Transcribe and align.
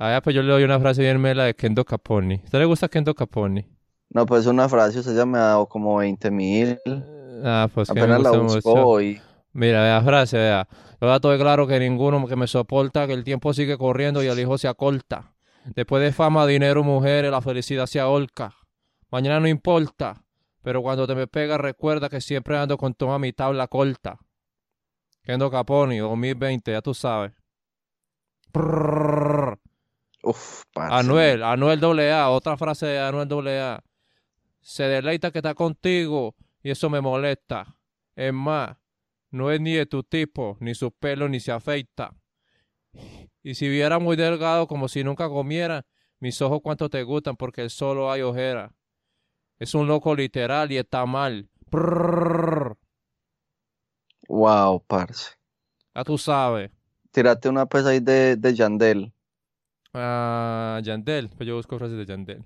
Ah, 0.00 0.20
pues 0.22 0.36
yo 0.36 0.42
le 0.42 0.52
doy 0.52 0.62
una 0.62 0.78
frase 0.78 1.02
bien 1.02 1.20
mela 1.20 1.44
de 1.44 1.54
Kendo 1.54 1.84
Caponi. 1.84 2.36
¿A 2.36 2.44
usted 2.44 2.58
le 2.60 2.64
gusta 2.66 2.88
Kendo 2.88 3.14
Caponi? 3.14 3.66
No, 4.10 4.26
pues 4.26 4.46
una 4.46 4.68
frase, 4.68 5.00
usted 5.00 5.16
ya 5.16 5.26
me 5.26 5.38
ha 5.38 5.42
dado 5.42 5.66
como 5.66 5.96
20 5.96 6.30
mil. 6.30 6.78
Ah, 7.44 7.68
pues 7.74 7.88
que 7.88 7.94
me 7.94 8.02
Apenas 8.02 8.22
la 8.22 8.30
busco 8.30 8.70
mucho. 8.70 8.86
hoy. 8.86 9.20
Mira, 9.52 9.82
vea 9.82 10.00
frase, 10.02 10.36
vea. 10.36 10.68
Yo 11.00 11.08
ya 11.08 11.16
estoy 11.16 11.38
claro 11.38 11.66
que 11.66 11.80
ninguno 11.80 12.24
que 12.28 12.36
me 12.36 12.46
soporta, 12.46 13.08
que 13.08 13.12
el 13.12 13.24
tiempo 13.24 13.52
sigue 13.52 13.76
corriendo 13.76 14.22
y 14.22 14.28
el 14.28 14.38
hijo 14.38 14.56
se 14.56 14.68
acorta. 14.68 15.34
Después 15.74 16.00
de 16.00 16.12
fama, 16.12 16.46
dinero, 16.46 16.84
mujeres, 16.84 17.30
la 17.30 17.40
felicidad 17.40 17.86
se 17.86 17.98
ahorca. 17.98 18.54
Mañana 19.10 19.40
no 19.40 19.48
importa, 19.48 20.22
pero 20.62 20.80
cuando 20.80 21.08
te 21.08 21.16
me 21.16 21.26
pega 21.26 21.58
recuerda 21.58 22.08
que 22.08 22.20
siempre 22.20 22.56
ando 22.56 22.78
con 22.78 22.94
toda 22.94 23.18
mi 23.18 23.32
tabla 23.32 23.66
corta. 23.66 24.18
Kendo 25.24 25.50
Caponi, 25.50 25.98
2020, 25.98 26.70
ya 26.70 26.82
tú 26.82 26.94
sabes. 26.94 27.32
Uf. 30.22 30.64
Anuel, 30.74 31.42
Anuel 31.42 32.00
AA, 32.00 32.30
otra 32.30 32.56
frase 32.56 32.86
de 32.86 32.98
Anuel 32.98 33.48
AA. 33.48 33.82
Se 34.60 34.84
deleita 34.84 35.30
que 35.30 35.38
está 35.38 35.54
contigo 35.54 36.34
y 36.62 36.70
eso 36.70 36.90
me 36.90 37.00
molesta. 37.00 37.78
Es 38.16 38.32
más, 38.32 38.76
no 39.30 39.50
es 39.50 39.60
ni 39.60 39.74
de 39.74 39.86
tu 39.86 40.02
tipo, 40.02 40.56
ni 40.60 40.74
su 40.74 40.90
pelo, 40.90 41.28
ni 41.28 41.40
se 41.40 41.52
afeita. 41.52 42.14
Y 43.42 43.54
si 43.54 43.68
viera 43.68 43.98
muy 43.98 44.16
delgado 44.16 44.66
como 44.66 44.88
si 44.88 45.04
nunca 45.04 45.28
comiera, 45.28 45.86
mis 46.18 46.42
ojos 46.42 46.60
cuánto 46.62 46.90
te 46.90 47.02
gustan 47.02 47.36
porque 47.36 47.68
solo 47.70 48.10
hay 48.10 48.22
ojera. 48.22 48.74
Es 49.58 49.74
un 49.74 49.86
loco 49.86 50.14
literal 50.14 50.70
y 50.72 50.78
está 50.78 51.06
mal. 51.06 51.48
Prrrr. 51.70 52.76
Wow, 54.28 54.84
parce. 54.86 55.32
Ya 55.94 56.04
tú 56.04 56.18
sabes. 56.18 56.70
Tírate 57.10 57.48
una 57.48 57.66
pues 57.66 57.86
ahí 57.86 58.00
de, 58.00 58.36
de 58.36 58.54
Yandel. 58.54 59.12
Ah, 59.94 60.80
Yandel, 60.82 61.30
pues 61.30 61.46
yo 61.46 61.56
busco 61.56 61.78
frases 61.78 61.96
de 61.98 62.06
Yandel. 62.06 62.44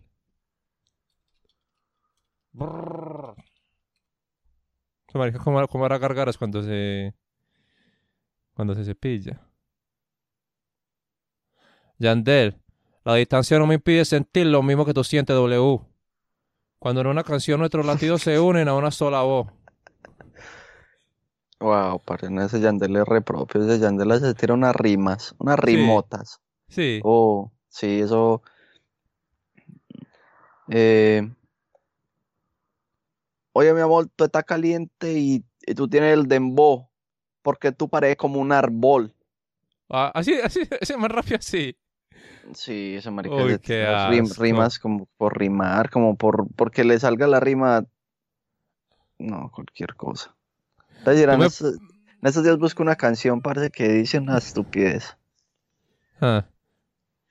Brrr. 2.53 3.35
Marica, 5.15 5.39
¿Cómo, 5.39 5.67
cómo 5.69 5.85
hará 5.85 5.99
gargaras 5.99 6.39
cuando 6.39 6.63
se 6.63 7.15
cuando 8.55 8.75
se 8.75 8.85
cepilla? 8.85 9.41
Yandel, 11.99 12.57
la 13.05 13.15
distancia 13.15 13.59
no 13.59 13.67
me 13.67 13.75
impide 13.75 14.05
sentir 14.05 14.47
lo 14.47 14.63
mismo 14.63 14.85
que 14.85 14.95
tú 14.95 15.05
sientes 15.05 15.37
W. 15.37 15.81
Cuando 16.79 17.01
en 17.03 17.07
una 17.07 17.25
canción 17.25 17.61
nuestros 17.61 17.87
latidos 17.87 18.23
se 18.23 18.41
unen 18.41 18.69
a 18.69 18.75
una 18.75 18.91
sola 18.91 19.23
voz. 19.23 19.49
Wow, 21.61 22.03
no, 22.31 22.43
ese 22.43 22.61
Yandel 22.61 22.97
es 22.97 23.05
re 23.07 23.21
propio. 23.21 23.63
Ese 23.63 23.79
Yandel 23.79 24.19
se 24.19 24.35
tira 24.35 24.55
unas 24.55 24.75
rimas, 24.75 25.35
unas 25.39 25.59
rimotas. 25.59 26.41
Sí. 26.73 27.01
Oh, 27.05 27.53
sí, 27.69 28.01
eso. 28.01 28.43
Eh, 30.69 31.23
Oye, 33.53 33.75
mi 33.75 33.81
amor, 33.81 34.09
tú 34.17 34.25
estás 34.25 34.45
caliente 34.45 35.13
y, 35.13 35.45
y 35.67 35.75
tú 35.75 35.87
tienes 35.89 36.15
el 36.15 36.27
dembow, 36.27 36.89
porque 37.43 37.71
tú 37.71 37.89
pareces 37.89 38.17
como 38.17 38.41
un 38.41 38.51
árbol. 38.51 39.13
Ah, 39.91 40.11
así, 40.15 40.35
así, 40.41 40.61
ese 40.81 40.97
más 40.97 41.11
rápido 41.11 41.37
así. 41.37 41.77
Sí, 42.55 42.95
ese 42.97 43.11
marica 43.11 43.37
Uy, 43.37 43.59
rim- 44.09 44.25
asco. 44.27 44.43
rimas 44.43 44.79
como 44.79 45.07
por 45.19 45.39
rimar, 45.39 45.91
como 45.91 46.17
por 46.17 46.47
porque 46.57 46.83
le 46.83 46.99
salga 46.99 47.27
la 47.27 47.41
rima. 47.41 47.85
No, 49.19 49.51
cualquier 49.55 49.95
cosa. 49.95 50.35
Entonces, 50.99 51.21
dirán, 51.21 51.39
me- 51.41 51.47
estos- 51.47 51.75
en 51.75 52.29
estos 52.29 52.43
días 52.43 52.59
busco 52.59 52.83
una 52.83 52.97
canción, 52.97 53.43
parece 53.43 53.71
que 53.71 53.89
dice 53.89 54.19
una 54.19 54.39
estupidez. 54.39 55.17
Ah, 56.21 56.47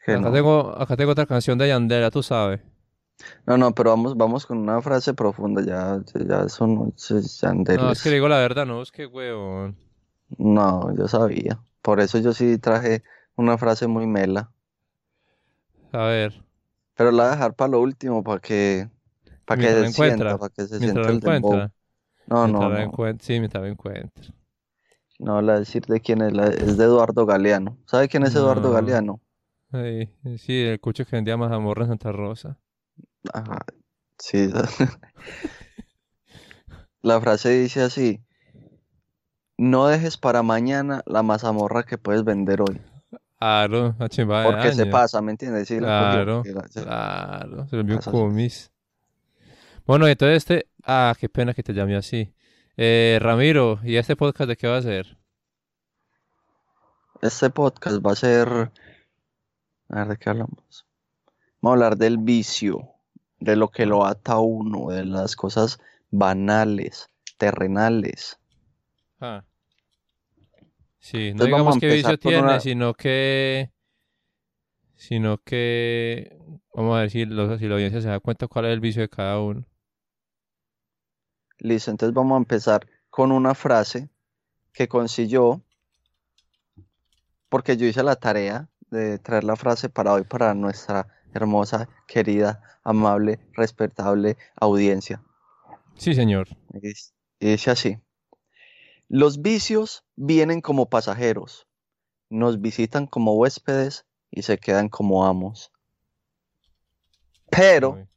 acá, 0.07 0.19
no. 0.21 0.31
tengo, 0.31 0.75
acá 0.81 0.95
tengo 0.97 1.11
otra 1.11 1.25
canción 1.25 1.57
de 1.57 1.67
Yandel, 1.67 2.01
ya 2.01 2.11
tú 2.11 2.23
sabes. 2.23 2.61
No, 3.45 3.57
no, 3.57 3.73
pero 3.73 3.91
vamos, 3.91 4.15
vamos 4.17 4.45
con 4.45 4.57
una 4.59 4.81
frase 4.81 5.13
profunda, 5.13 5.61
ya, 5.63 6.01
ya 6.27 6.49
son 6.49 6.93
yandeles. 6.95 7.81
No, 7.81 7.91
es 7.91 8.01
que 8.03 8.09
le 8.09 8.15
digo 8.15 8.27
la 8.27 8.37
verdad, 8.39 8.65
no, 8.65 8.81
es 8.81 8.91
que 8.91 9.05
huevón. 9.05 9.77
No, 10.37 10.93
yo 10.97 11.07
sabía. 11.07 11.63
Por 11.81 11.99
eso 11.99 12.17
yo 12.19 12.33
sí 12.33 12.57
traje 12.57 13.03
una 13.35 13.57
frase 13.57 13.87
muy 13.87 14.07
mela. 14.07 14.51
A 15.93 16.05
ver, 16.07 16.33
Pero 16.95 17.11
la 17.11 17.23
voy 17.23 17.27
a 17.31 17.35
dejar 17.35 17.55
para 17.55 17.71
lo 17.71 17.81
último, 17.81 18.23
para 18.23 18.39
que, 18.39 18.89
para 19.45 19.57
que 19.59 19.67
se 19.67 19.87
sienta, 19.87 19.87
encuentra, 19.87 20.37
para 20.37 20.53
que 20.53 20.67
se 20.67 20.79
mientras 20.79 21.05
sienta 21.05 21.11
el 21.11 21.19
dembow. 21.19 21.67
No, 22.27 22.47
mientras 22.47 22.69
no, 22.69 22.69
no. 22.69 22.91
encuent- 22.91 23.21
sí, 23.21 23.39
mientras 23.39 23.63
la 23.63 23.69
encuentra. 23.69 24.33
No, 25.19 25.41
la 25.41 25.59
decir 25.59 25.85
de 25.85 26.01
quién 26.01 26.21
es, 26.21 26.33
la, 26.33 26.47
es 26.47 26.77
de 26.77 26.83
Eduardo 26.85 27.25
Galeano. 27.25 27.77
¿Sabe 27.85 28.09
quién 28.09 28.23
es 28.23 28.35
Eduardo 28.35 28.69
No. 28.69 28.73
Galeano? 28.73 29.21
Ay, 29.71 30.09
sí, 30.37 30.61
el 30.63 30.79
cucho 30.79 31.05
que 31.05 31.15
vendía 31.15 31.37
mazamorra 31.37 31.83
en 31.83 31.89
Santa 31.89 32.11
Rosa. 32.11 32.57
Ajá, 33.33 33.59
sí. 34.17 34.49
La 37.01 37.19
frase 37.19 37.49
dice 37.49 37.81
así: 37.81 38.23
No 39.57 39.87
dejes 39.87 40.17
para 40.17 40.43
mañana 40.43 41.01
la 41.05 41.23
mazamorra 41.23 41.83
que 41.83 41.97
puedes 41.97 42.23
vender 42.23 42.61
hoy. 42.61 42.79
Claro, 43.39 43.95
la 43.97 44.07
chimba 44.07 44.43
de 44.43 44.51
Porque 44.51 44.71
se 44.73 44.85
pasa, 44.85 45.19
¿me 45.21 45.31
entiendes? 45.31 45.67
Sí, 45.67 45.79
Claro, 45.79 46.43
la- 46.45 46.67
se- 46.67 46.83
claro, 46.83 47.67
se 47.67 47.75
volvió 47.77 47.95
un 47.95 48.01
cumis. 48.01 48.71
Bueno, 49.87 50.07
entonces 50.07 50.37
este, 50.37 50.67
ah, 50.85 51.15
qué 51.19 51.27
pena 51.27 51.55
que 51.55 51.63
te 51.63 51.73
llame 51.73 51.95
así. 51.95 52.35
Eh, 52.77 53.17
Ramiro, 53.19 53.79
¿y 53.83 53.95
este 53.95 54.15
podcast 54.15 54.47
de 54.47 54.57
qué 54.57 54.67
va 54.67 54.77
a 54.77 54.81
ser? 54.83 55.17
Este 57.23 57.49
podcast 57.49 57.97
va 58.05 58.11
a 58.11 58.15
ser. 58.15 58.71
A 59.91 59.99
ver, 59.99 60.07
¿de 60.07 60.17
qué 60.17 60.29
hablamos? 60.31 60.87
Vamos 61.61 61.71
a 61.71 61.85
hablar 61.85 61.97
del 61.97 62.17
vicio, 62.17 62.89
de 63.39 63.55
lo 63.55 63.69
que 63.69 63.85
lo 63.85 64.05
ata 64.05 64.33
a 64.33 64.39
uno, 64.39 64.89
de 64.89 65.05
las 65.05 65.35
cosas 65.35 65.79
banales, 66.09 67.07
terrenales. 67.37 68.39
Ah. 69.19 69.43
Sí, 70.99 71.17
no 71.17 71.45
Entonces 71.45 71.47
digamos 71.47 71.79
qué 71.79 71.87
vicio 71.93 72.17
tiene, 72.19 72.39
una- 72.41 72.59
sino 72.59 72.93
que, 72.93 73.71
sino 74.95 75.37
que, 75.39 76.37
vamos 76.73 76.95
a 76.95 77.01
ver 77.01 77.09
si, 77.09 77.25
los- 77.25 77.59
si 77.59 77.67
la 77.67 77.73
audiencia 77.75 78.01
se 78.01 78.07
da 78.07 78.19
cuenta 78.21 78.47
cuál 78.47 78.65
es 78.65 78.71
el 78.73 78.79
vicio 78.79 79.01
de 79.01 79.09
cada 79.09 79.39
uno. 79.41 79.65
Listo, 81.59 81.91
entonces 81.91 82.13
vamos 82.13 82.35
a 82.35 82.39
empezar 82.39 82.85
con 83.09 83.31
una 83.31 83.55
frase 83.55 84.09
que 84.73 84.87
consiguió, 84.89 85.61
porque 87.49 87.77
yo 87.77 87.85
hice 87.85 88.03
la 88.03 88.15
tarea 88.15 88.67
de 88.91 89.17
traer 89.17 89.43
la 89.43 89.55
frase 89.55 89.89
para 89.89 90.13
hoy 90.13 90.23
para 90.23 90.53
nuestra 90.53 91.07
hermosa, 91.33 91.89
querida, 92.07 92.61
amable, 92.83 93.39
respetable 93.53 94.37
audiencia. 94.55 95.23
Sí, 95.95 96.13
señor. 96.13 96.49
Dice 97.39 97.71
así, 97.71 97.97
los 99.07 99.41
vicios 99.41 100.05
vienen 100.15 100.61
como 100.61 100.89
pasajeros, 100.89 101.67
nos 102.29 102.61
visitan 102.61 103.07
como 103.07 103.33
huéspedes 103.35 104.05
y 104.29 104.43
se 104.43 104.57
quedan 104.57 104.89
como 104.89 105.25
amos. 105.25 105.71
Pero, 107.49 108.07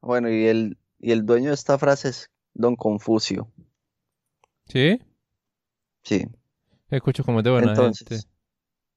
bueno, 0.00 0.30
y 0.30 0.46
el, 0.46 0.78
y 0.98 1.12
el 1.12 1.26
dueño 1.26 1.48
de 1.48 1.54
esta 1.54 1.78
frase 1.78 2.10
es 2.10 2.30
Don 2.54 2.76
Confucio, 2.76 3.50
¿Sí? 4.68 5.00
sí. 6.02 6.26
Escucho 6.88 7.24
como 7.24 7.38
es 7.38 7.44
de 7.44 7.50
buena 7.50 7.70
Entonces, 7.70 8.08
gente. 8.08 8.35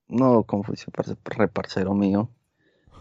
No, 0.09 0.43
Confucio, 0.43 0.91
parce, 0.91 1.15
re 1.25 1.47
parcero 1.47 1.93
mío. 1.93 2.29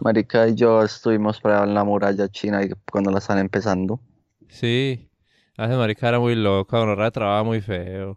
Marica 0.00 0.48
y 0.48 0.54
yo 0.54 0.82
estuvimos 0.82 1.40
para 1.40 1.64
en 1.64 1.74
la 1.74 1.84
muralla 1.84 2.28
china 2.28 2.62
y 2.64 2.70
cuando 2.90 3.10
la 3.10 3.18
están 3.18 3.38
empezando. 3.38 4.00
Sí. 4.48 5.10
Hace 5.56 5.76
marica 5.76 6.08
era 6.08 6.20
muy 6.20 6.34
loca, 6.34 6.80
una 6.80 7.10
trababa 7.10 7.42
muy 7.44 7.60
feo. 7.60 8.14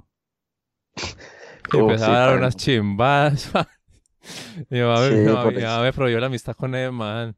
Y 1.73 1.77
empezaba 1.77 2.15
sí, 2.15 2.15
a 2.15 2.19
dar 2.27 2.37
unas 2.37 2.55
chimbadas. 2.55 3.51
mi 4.69 4.79
mamá, 4.81 5.01
me- 5.01 5.09
Sí, 5.09 5.15
mi 5.17 5.31
mamá- 5.31 5.51
mi 5.51 5.61
mamá 5.63 5.81
me 5.83 5.93
prohibió 5.93 6.19
la 6.19 6.27
amistad 6.27 6.55
con 6.55 6.75
el 6.75 6.91
man. 6.91 7.35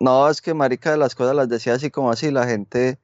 No, 0.00 0.28
es 0.28 0.40
que 0.42 0.54
marica 0.54 0.90
de 0.90 0.96
las 0.96 1.14
cosas 1.14 1.36
las 1.36 1.48
decía 1.48 1.74
así 1.74 1.90
como 1.90 2.10
así, 2.10 2.30
la 2.30 2.46
gente, 2.46 2.98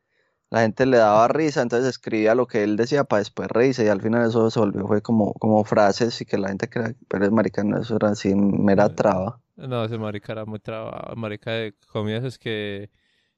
la 0.50 0.60
gente 0.60 0.86
le 0.86 0.98
daba 0.98 1.28
risa, 1.28 1.62
entonces 1.62 1.88
escribía 1.88 2.34
lo 2.34 2.46
que 2.46 2.62
él 2.62 2.76
decía 2.76 3.04
para 3.04 3.20
después 3.20 3.48
reírse 3.48 3.84
y 3.84 3.88
al 3.88 4.00
final 4.00 4.28
eso 4.28 4.50
se 4.50 4.60
volvió 4.60 4.86
fue 4.86 5.02
como, 5.02 5.32
como 5.34 5.64
frases 5.64 6.20
y 6.20 6.24
que 6.24 6.38
la 6.38 6.48
gente 6.48 6.68
crea, 6.68 6.94
pero 7.08 7.24
es 7.24 7.32
marica, 7.32 7.64
no, 7.64 7.80
eso 7.80 7.96
era 7.96 8.10
así 8.10 8.34
mera 8.34 8.94
traba. 8.94 9.40
No, 9.56 9.84
ese 9.84 9.98
marica 9.98 10.32
era 10.32 10.44
muy 10.44 10.60
trabado. 10.60 11.16
Marica 11.16 11.50
de 11.50 11.74
comidas 11.88 12.24
es 12.24 12.38
que, 12.38 12.90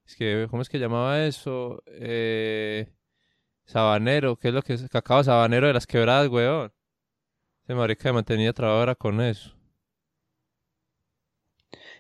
es 0.06 0.16
que, 0.16 0.46
¿cómo 0.50 0.62
es 0.62 0.68
que 0.68 0.78
llamaba 0.78 1.24
eso? 1.24 1.82
Eh, 1.86 2.92
sabanero, 3.66 4.36
¿qué 4.36 4.48
es 4.48 4.54
lo 4.54 4.62
que 4.62 4.74
es? 4.74 4.88
Cacao 4.88 5.22
sabanero 5.24 5.68
de 5.68 5.74
las 5.74 5.86
quebradas, 5.86 6.28
weón. 6.28 6.72
Ese 7.64 7.74
marica 7.74 8.12
mantenía 8.12 8.52
trabado 8.52 8.82
era 8.82 8.94
con 8.94 9.20
eso. 9.20 9.54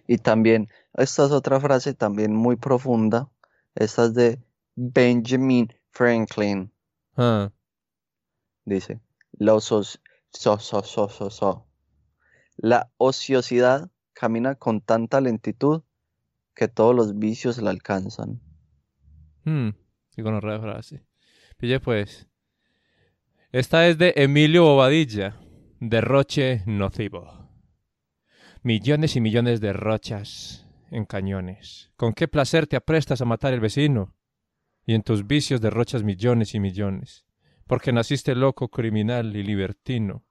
Y 0.06 0.18
también, 0.18 0.68
esta 0.94 1.26
es 1.26 1.30
otra 1.32 1.60
frase 1.60 1.94
también 1.94 2.34
muy 2.34 2.56
profunda, 2.56 3.30
esta 3.74 4.06
es 4.06 4.14
de 4.14 4.40
Benjamin 4.80 5.68
Franklin. 5.90 6.72
Ah, 7.16 7.50
Dice, 8.64 9.00
los, 9.32 9.64
soc- 9.72 9.98
so-. 11.30 11.66
La 12.56 12.92
ociosidad 12.96 13.90
camina 14.12 14.54
con 14.54 14.80
tanta 14.80 15.20
lentitud 15.20 15.82
que 16.54 16.68
todos 16.68 16.94
los 16.94 17.18
vicios 17.18 17.58
la 17.58 17.70
alcanzan. 17.70 18.40
Hmm, 19.44 19.70
qué 20.14 20.22
gonorrea 20.22 20.54
de 20.54 20.60
frase. 20.60 21.06
Pille 21.56 21.80
pues. 21.80 22.28
Esta 23.50 23.88
es 23.88 23.98
de 23.98 24.12
Emilio 24.16 24.62
Bobadilla, 24.64 25.40
derroche 25.80 26.62
nocivo. 26.66 27.48
Millones 28.62 29.16
y 29.16 29.20
millones 29.20 29.60
de 29.60 29.72
rochas 29.72 30.66
en 30.90 31.04
cañones. 31.04 31.90
¿Con 31.96 32.12
qué 32.12 32.28
placer 32.28 32.66
te 32.68 32.76
aprestas 32.76 33.20
a 33.22 33.24
matar 33.24 33.54
el 33.54 33.60
vecino? 33.60 34.14
Y 34.88 34.94
en 34.94 35.02
tus 35.02 35.26
vicios 35.26 35.60
derrochas 35.60 36.02
millones 36.02 36.54
y 36.54 36.60
millones, 36.60 37.26
porque 37.66 37.92
naciste 37.92 38.34
loco, 38.34 38.68
criminal 38.70 39.36
y 39.36 39.42
libertino. 39.42 40.24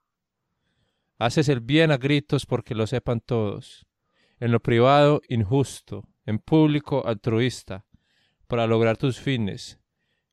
Haces 1.20 1.48
el 1.50 1.60
bien 1.60 1.92
a 1.92 1.98
gritos 1.98 2.48
porque 2.48 2.74
lo 2.74 2.88
sepan 2.88 3.20
todos. 3.20 3.86
En 4.40 4.52
lo 4.52 4.60
privado, 4.60 5.22
injusto. 5.30 6.10
En 6.26 6.40
público, 6.40 7.06
altruista. 7.06 7.86
Para 8.48 8.66
lograr 8.66 8.98
tus 8.98 9.20
fines. 9.20 9.80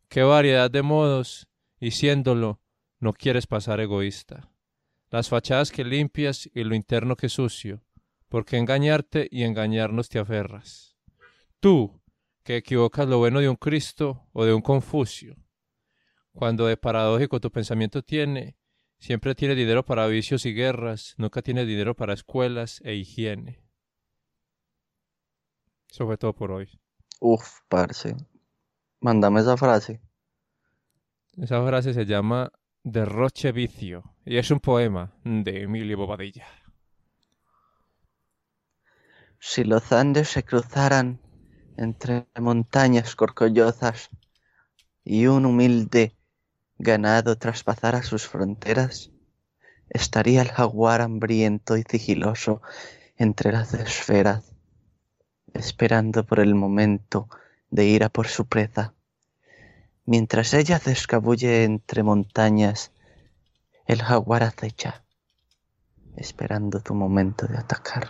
Qué 0.08 0.22
variedad 0.22 0.70
de 0.70 0.80
modos, 0.80 1.46
y 1.78 1.90
siéndolo, 1.90 2.62
no 3.00 3.12
quieres 3.12 3.46
pasar 3.46 3.78
egoísta. 3.80 4.50
Las 5.10 5.28
fachadas 5.28 5.70
que 5.70 5.84
limpias 5.84 6.48
y 6.54 6.64
lo 6.64 6.74
interno 6.74 7.16
que 7.16 7.28
sucio, 7.28 7.84
porque 8.30 8.56
engañarte 8.56 9.28
y 9.30 9.42
engañarnos 9.42 10.08
te 10.08 10.18
aferras. 10.18 10.96
Tú, 11.60 12.00
que 12.44 12.58
equivocas 12.58 13.08
lo 13.08 13.18
bueno 13.18 13.40
de 13.40 13.48
un 13.48 13.56
Cristo 13.56 14.28
o 14.32 14.44
de 14.44 14.52
un 14.52 14.60
Confucio, 14.60 15.36
cuando 16.32 16.66
de 16.66 16.76
paradójico 16.76 17.40
tu 17.40 17.50
pensamiento 17.50 18.02
tiene, 18.02 18.56
siempre 18.98 19.34
tiene 19.34 19.54
dinero 19.54 19.84
para 19.84 20.06
vicios 20.06 20.44
y 20.44 20.52
guerras, 20.52 21.14
nunca 21.16 21.40
tiene 21.40 21.64
dinero 21.64 21.96
para 21.96 22.12
escuelas 22.12 22.82
e 22.84 22.94
higiene. 22.94 23.64
Eso 25.90 26.06
fue 26.06 26.18
todo 26.18 26.34
por 26.34 26.52
hoy. 26.52 26.68
Uf, 27.20 27.60
parce. 27.68 28.14
Mándame 29.00 29.40
esa 29.40 29.56
frase. 29.56 30.02
Esa 31.36 31.64
frase 31.66 31.94
se 31.94 32.04
llama 32.04 32.52
Derroche 32.82 33.52
Vicio 33.52 34.16
y 34.26 34.36
es 34.36 34.50
un 34.50 34.60
poema 34.60 35.14
de 35.24 35.62
Emilio 35.62 35.96
Bobadilla. 35.96 36.46
Si 39.38 39.64
los 39.64 39.92
Andes 39.92 40.28
se 40.28 40.42
cruzaran 40.42 41.20
entre 41.76 42.26
montañas 42.38 43.16
corcollosas 43.16 44.10
y 45.04 45.26
un 45.26 45.46
humilde 45.46 46.16
ganado 46.78 47.36
traspasara 47.36 48.02
sus 48.02 48.26
fronteras, 48.26 49.10
estaría 49.90 50.42
el 50.42 50.48
jaguar 50.48 51.00
hambriento 51.00 51.76
y 51.76 51.82
sigiloso 51.82 52.62
entre 53.16 53.52
las 53.52 53.74
esferas, 53.74 54.52
esperando 55.52 56.24
por 56.24 56.40
el 56.40 56.54
momento 56.54 57.28
de 57.70 57.84
ir 57.86 58.04
a 58.04 58.08
por 58.08 58.28
su 58.28 58.46
presa. 58.46 58.94
Mientras 60.06 60.52
ella 60.52 60.78
se 60.78 60.92
escabulle 60.92 61.64
entre 61.64 62.02
montañas, 62.02 62.92
el 63.86 64.02
jaguar 64.02 64.42
acecha, 64.42 65.04
esperando 66.16 66.80
tu 66.80 66.94
momento 66.94 67.46
de 67.46 67.58
atacar. 67.58 68.08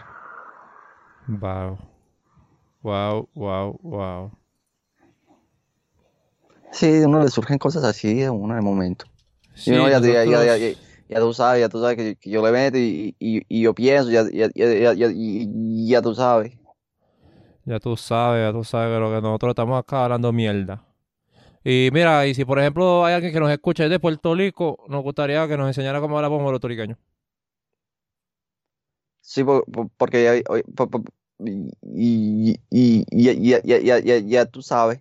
Wow. 1.26 1.93
Wow, 2.84 3.28
wow, 3.34 3.80
wow. 3.82 4.30
Sí, 6.70 7.02
a 7.02 7.08
uno 7.08 7.22
le 7.22 7.30
surgen 7.30 7.56
cosas 7.58 7.82
así 7.84 8.12
de 8.14 8.28
uno 8.28 8.52
en 8.52 8.58
el 8.58 8.62
momento. 8.62 9.06
Sí, 9.54 9.70
y 9.70 9.74
uno 9.78 9.88
ya, 9.88 10.00
tú 11.20 11.32
sabes, 11.32 11.60
ya 11.62 11.68
tú 11.70 11.80
sabes 11.80 11.96
que, 11.96 12.16
que 12.16 12.30
yo 12.30 12.44
le 12.44 12.52
meto 12.52 12.76
y, 12.76 13.16
y, 13.18 13.42
y 13.48 13.62
yo 13.62 13.74
pienso, 13.74 14.10
ya, 14.10 14.24
ya, 14.30 14.50
ya, 14.54 14.66
ya, 14.74 14.92
ya, 14.92 15.08
y- 15.10 15.88
ya 15.88 16.02
tú 16.02 16.14
sabes. 16.14 16.52
Ya 17.64 17.80
tú 17.80 17.96
sabes, 17.96 18.46
ya 18.46 18.52
tú 18.52 18.64
sabes 18.64 18.94
que 18.94 19.00
lo 19.00 19.08
que 19.10 19.22
nosotros 19.22 19.50
estamos 19.52 19.78
acá 19.78 20.04
hablando 20.04 20.30
mierda. 20.32 20.84
Y 21.64 21.88
mira, 21.92 22.26
y 22.26 22.34
si 22.34 22.44
por 22.44 22.58
ejemplo 22.58 23.04
hay 23.06 23.14
alguien 23.14 23.32
que 23.32 23.40
nos 23.40 23.50
escucha 23.50 23.84
desde 23.84 24.00
Puerto 24.00 24.34
Rico, 24.34 24.84
nos 24.88 25.02
gustaría 25.02 25.48
que 25.48 25.56
nos 25.56 25.68
enseñara 25.68 26.00
cómo 26.00 26.18
hablamos 26.18 26.42
puertorriqueño. 26.42 26.98
Sí, 29.20 29.42
por- 29.42 29.64
por- 29.64 29.88
porque 29.96 30.44
y, 31.38 31.70
y, 31.82 32.60
y- 32.70 33.04
ya, 33.10 33.60
ya, 33.62 33.78
ya, 33.80 33.98
ya, 33.98 34.18
ya 34.18 34.46
tú 34.46 34.62
sabes 34.62 35.00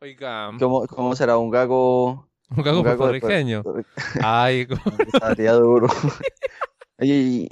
Oiga, 0.00 0.50
cómo, 0.58 0.86
cómo 0.88 1.14
será 1.14 1.38
un 1.38 1.50
gago, 1.50 2.28
un 2.50 2.62
gago 2.62 2.78
un 2.78 2.84
gago 2.84 3.06
de 3.08 3.20
puertorriqueño. 3.20 3.62
Puerto- 3.62 3.88
Ay, 4.22 4.66
estaría 5.12 5.52
duro. 5.52 5.86
Y, 7.00 7.48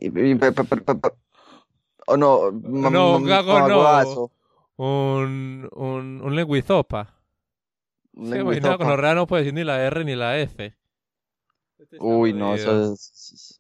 o 2.07 2.17
no, 2.17 2.53
ma- 2.53 2.91
No, 2.91 3.17
un 3.17 3.25
gago 3.25 3.69
no. 3.69 4.31
un, 4.77 5.69
un, 5.73 6.21
un 6.23 6.37
lengüizopa. 6.37 7.15
un 8.15 8.27
Sí, 8.27 8.33
lengüitopa. 8.33 8.79
con 8.79 8.89
Orrea 8.91 9.15
no 9.15 9.27
puede 9.27 9.43
decir 9.45 9.55
ni 9.55 9.65
la 9.65 9.83
R 9.85 10.05
ni 10.05 10.15
la 10.17 10.39
F. 10.39 10.77
Este 11.79 11.97
Uy, 12.01 12.33
no, 12.33 12.55
eso 12.55 12.93
es... 12.93 13.59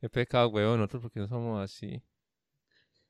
Es 0.00 0.10
pecado, 0.10 0.48
weón, 0.48 0.78
nosotros 0.78 1.02
porque 1.02 1.20
no 1.20 1.28
somos 1.28 1.62
así. 1.62 2.02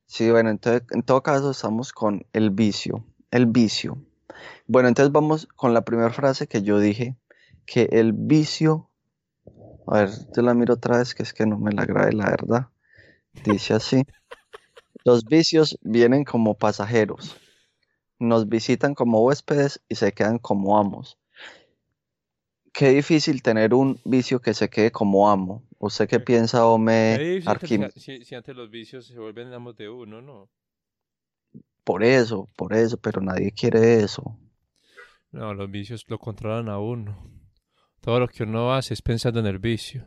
Sí, 0.06 0.28
bueno, 0.28 0.50
entonces, 0.50 0.82
en 0.90 1.04
todo 1.04 1.22
caso 1.22 1.52
estamos 1.52 1.92
con 1.92 2.26
el 2.32 2.50
vicio, 2.50 3.06
el 3.30 3.46
vicio. 3.46 4.04
Bueno, 4.66 4.88
entonces 4.88 5.12
vamos 5.12 5.46
con 5.54 5.72
la 5.72 5.84
primera 5.84 6.10
frase 6.10 6.48
que 6.48 6.62
yo 6.62 6.80
dije, 6.80 7.16
que 7.64 7.88
el 7.92 8.12
vicio, 8.12 8.90
a 9.86 10.00
ver, 10.00 10.10
yo 10.34 10.42
la 10.42 10.52
miro 10.54 10.74
otra 10.74 10.98
vez, 10.98 11.14
que 11.14 11.22
es 11.22 11.32
que 11.32 11.46
no 11.46 11.58
me 11.58 11.70
la 11.70 11.86
grabé, 11.86 12.12
la 12.12 12.28
verdad. 12.28 12.68
Dice 13.44 13.74
así, 13.74 14.02
los 15.04 15.24
vicios 15.26 15.78
vienen 15.82 16.24
como 16.24 16.54
pasajeros, 16.54 17.36
nos 18.18 18.48
visitan 18.48 18.96
como 18.96 19.22
huéspedes 19.22 19.80
y 19.88 19.94
se 19.94 20.12
quedan 20.12 20.38
como 20.38 20.76
amos. 20.76 21.18
Qué 22.72 22.88
difícil 22.88 23.42
tener 23.42 23.74
un 23.74 24.00
vicio 24.04 24.40
que 24.40 24.54
se 24.54 24.68
quede 24.68 24.90
como 24.90 25.30
amo. 25.30 25.62
¿Usted 25.80 26.08
qué 26.08 26.20
piensa, 26.20 26.66
Ome 26.66 27.16
Ahí, 27.16 27.40
si, 27.40 28.22
si- 28.24 28.34
antes 28.34 28.54
los 28.54 28.70
vicios 28.70 29.06
se 29.06 29.18
vuelven 29.18 29.52
amos 29.54 29.74
de 29.76 29.88
uno, 29.88 30.20
¿no? 30.20 30.50
Por 31.84 32.04
eso, 32.04 32.46
por 32.54 32.74
eso, 32.74 32.98
pero 32.98 33.22
nadie 33.22 33.50
quiere 33.52 34.02
eso. 34.02 34.36
No, 35.32 35.54
los 35.54 35.70
vicios 35.70 36.04
lo 36.08 36.18
controlan 36.18 36.68
a 36.68 36.78
uno. 36.78 37.30
Todo 38.02 38.20
lo 38.20 38.28
que 38.28 38.42
uno 38.42 38.74
hace 38.74 38.92
es 38.92 39.00
pensando 39.00 39.40
en 39.40 39.46
el 39.46 39.58
vicio. 39.58 40.04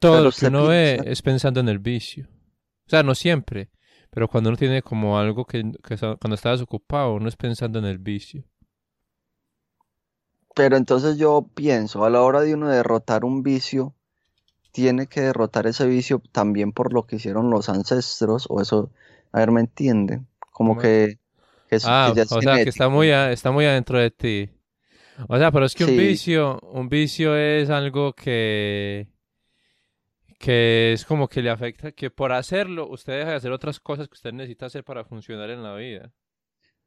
Todo 0.00 0.12
Pero 0.12 0.24
lo 0.24 0.32
que 0.32 0.46
uno 0.46 0.66
ve 0.66 1.00
es 1.06 1.22
pensando 1.22 1.60
en 1.60 1.68
el 1.68 1.78
vicio. 1.78 2.26
O 2.86 2.90
sea, 2.90 3.04
no 3.04 3.14
siempre, 3.14 3.70
pero 4.10 4.26
cuando 4.26 4.50
uno 4.50 4.56
tiene 4.56 4.82
como 4.82 5.16
algo 5.16 5.44
que, 5.44 5.62
cuando 6.20 6.34
está 6.34 6.50
desocupado, 6.50 7.14
uno 7.14 7.28
es 7.28 7.36
pensando 7.36 7.78
en 7.78 7.84
el 7.84 7.98
vicio. 7.98 8.44
Pero 10.54 10.76
entonces 10.76 11.16
yo 11.18 11.46
pienso, 11.54 12.04
a 12.04 12.10
la 12.10 12.22
hora 12.22 12.40
de 12.42 12.54
uno 12.54 12.68
derrotar 12.68 13.24
un 13.24 13.42
vicio, 13.42 13.94
tiene 14.72 15.06
que 15.08 15.22
derrotar 15.22 15.66
ese 15.66 15.86
vicio 15.86 16.22
también 16.32 16.72
por 16.72 16.92
lo 16.92 17.06
que 17.06 17.16
hicieron 17.16 17.50
los 17.50 17.68
ancestros, 17.68 18.46
o 18.50 18.60
eso, 18.62 18.90
a 19.32 19.40
ver, 19.40 19.52
¿me 19.52 19.60
entienden? 19.62 20.28
Como 20.52 20.76
¿Cómo 20.76 20.80
que, 20.82 21.18
que, 21.68 21.76
es- 21.76 21.84
Ah, 21.86 22.10
que 22.12 22.16
ya 22.16 22.22
es 22.24 22.32
o 22.32 22.42
sea, 22.42 22.60
que 22.60 22.68
está 22.70 22.88
muy, 22.88 23.10
a- 23.10 23.32
está 23.32 23.50
muy 23.52 23.64
adentro 23.66 23.98
de 23.98 24.10
ti. 24.10 24.50
O 25.28 25.38
sea, 25.38 25.50
pero 25.52 25.66
es 25.66 25.74
que 25.74 25.84
un 25.84 25.96
vicio, 25.96 26.58
un 26.62 26.88
vicio 26.88 27.36
es 27.36 27.70
algo 27.70 28.14
que, 28.14 29.08
que 30.38 30.92
es 30.92 31.04
como 31.04 31.28
que 31.28 31.42
le 31.42 31.50
afecta, 31.50 31.92
que 31.92 32.10
por 32.10 32.32
hacerlo 32.32 32.88
usted 32.88 33.18
deja 33.18 33.30
de 33.30 33.36
hacer 33.36 33.52
otras 33.52 33.80
cosas 33.80 34.08
que 34.08 34.14
usted 34.14 34.32
necesita 34.32 34.66
hacer 34.66 34.84
para 34.84 35.04
funcionar 35.04 35.50
en 35.50 35.62
la 35.62 35.74
vida. 35.74 36.12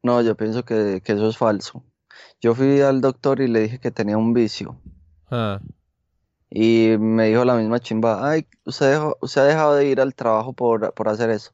No, 0.04 0.22
yo 0.22 0.36
pienso 0.38 0.64
que, 0.64 1.02
que 1.04 1.14
eso 1.14 1.28
es 1.28 1.38
falso. 1.38 1.84
Yo 2.42 2.54
fui 2.56 2.82
al 2.82 3.02
doctor 3.02 3.42
y 3.42 3.48
le 3.48 3.62
dije 3.62 3.80
que 3.80 3.92
tenía 3.92 4.18
un 4.18 4.34
vicio. 4.34 4.78
Ah, 5.32 5.60
Y 6.50 6.96
me 7.00 7.28
dijo 7.30 7.44
la 7.44 7.56
misma 7.56 7.80
chimba, 7.80 8.30
ay, 8.30 8.48
usted 8.66 8.92
dejó- 8.94 9.18
usted 9.22 9.42
ha 9.42 9.46
dejado 9.46 9.76
de 9.76 9.88
ir 9.88 10.00
al 10.00 10.14
trabajo 10.16 10.54
por, 10.54 10.94
por 10.94 11.10
hacer 11.10 11.30
eso. 11.30 11.52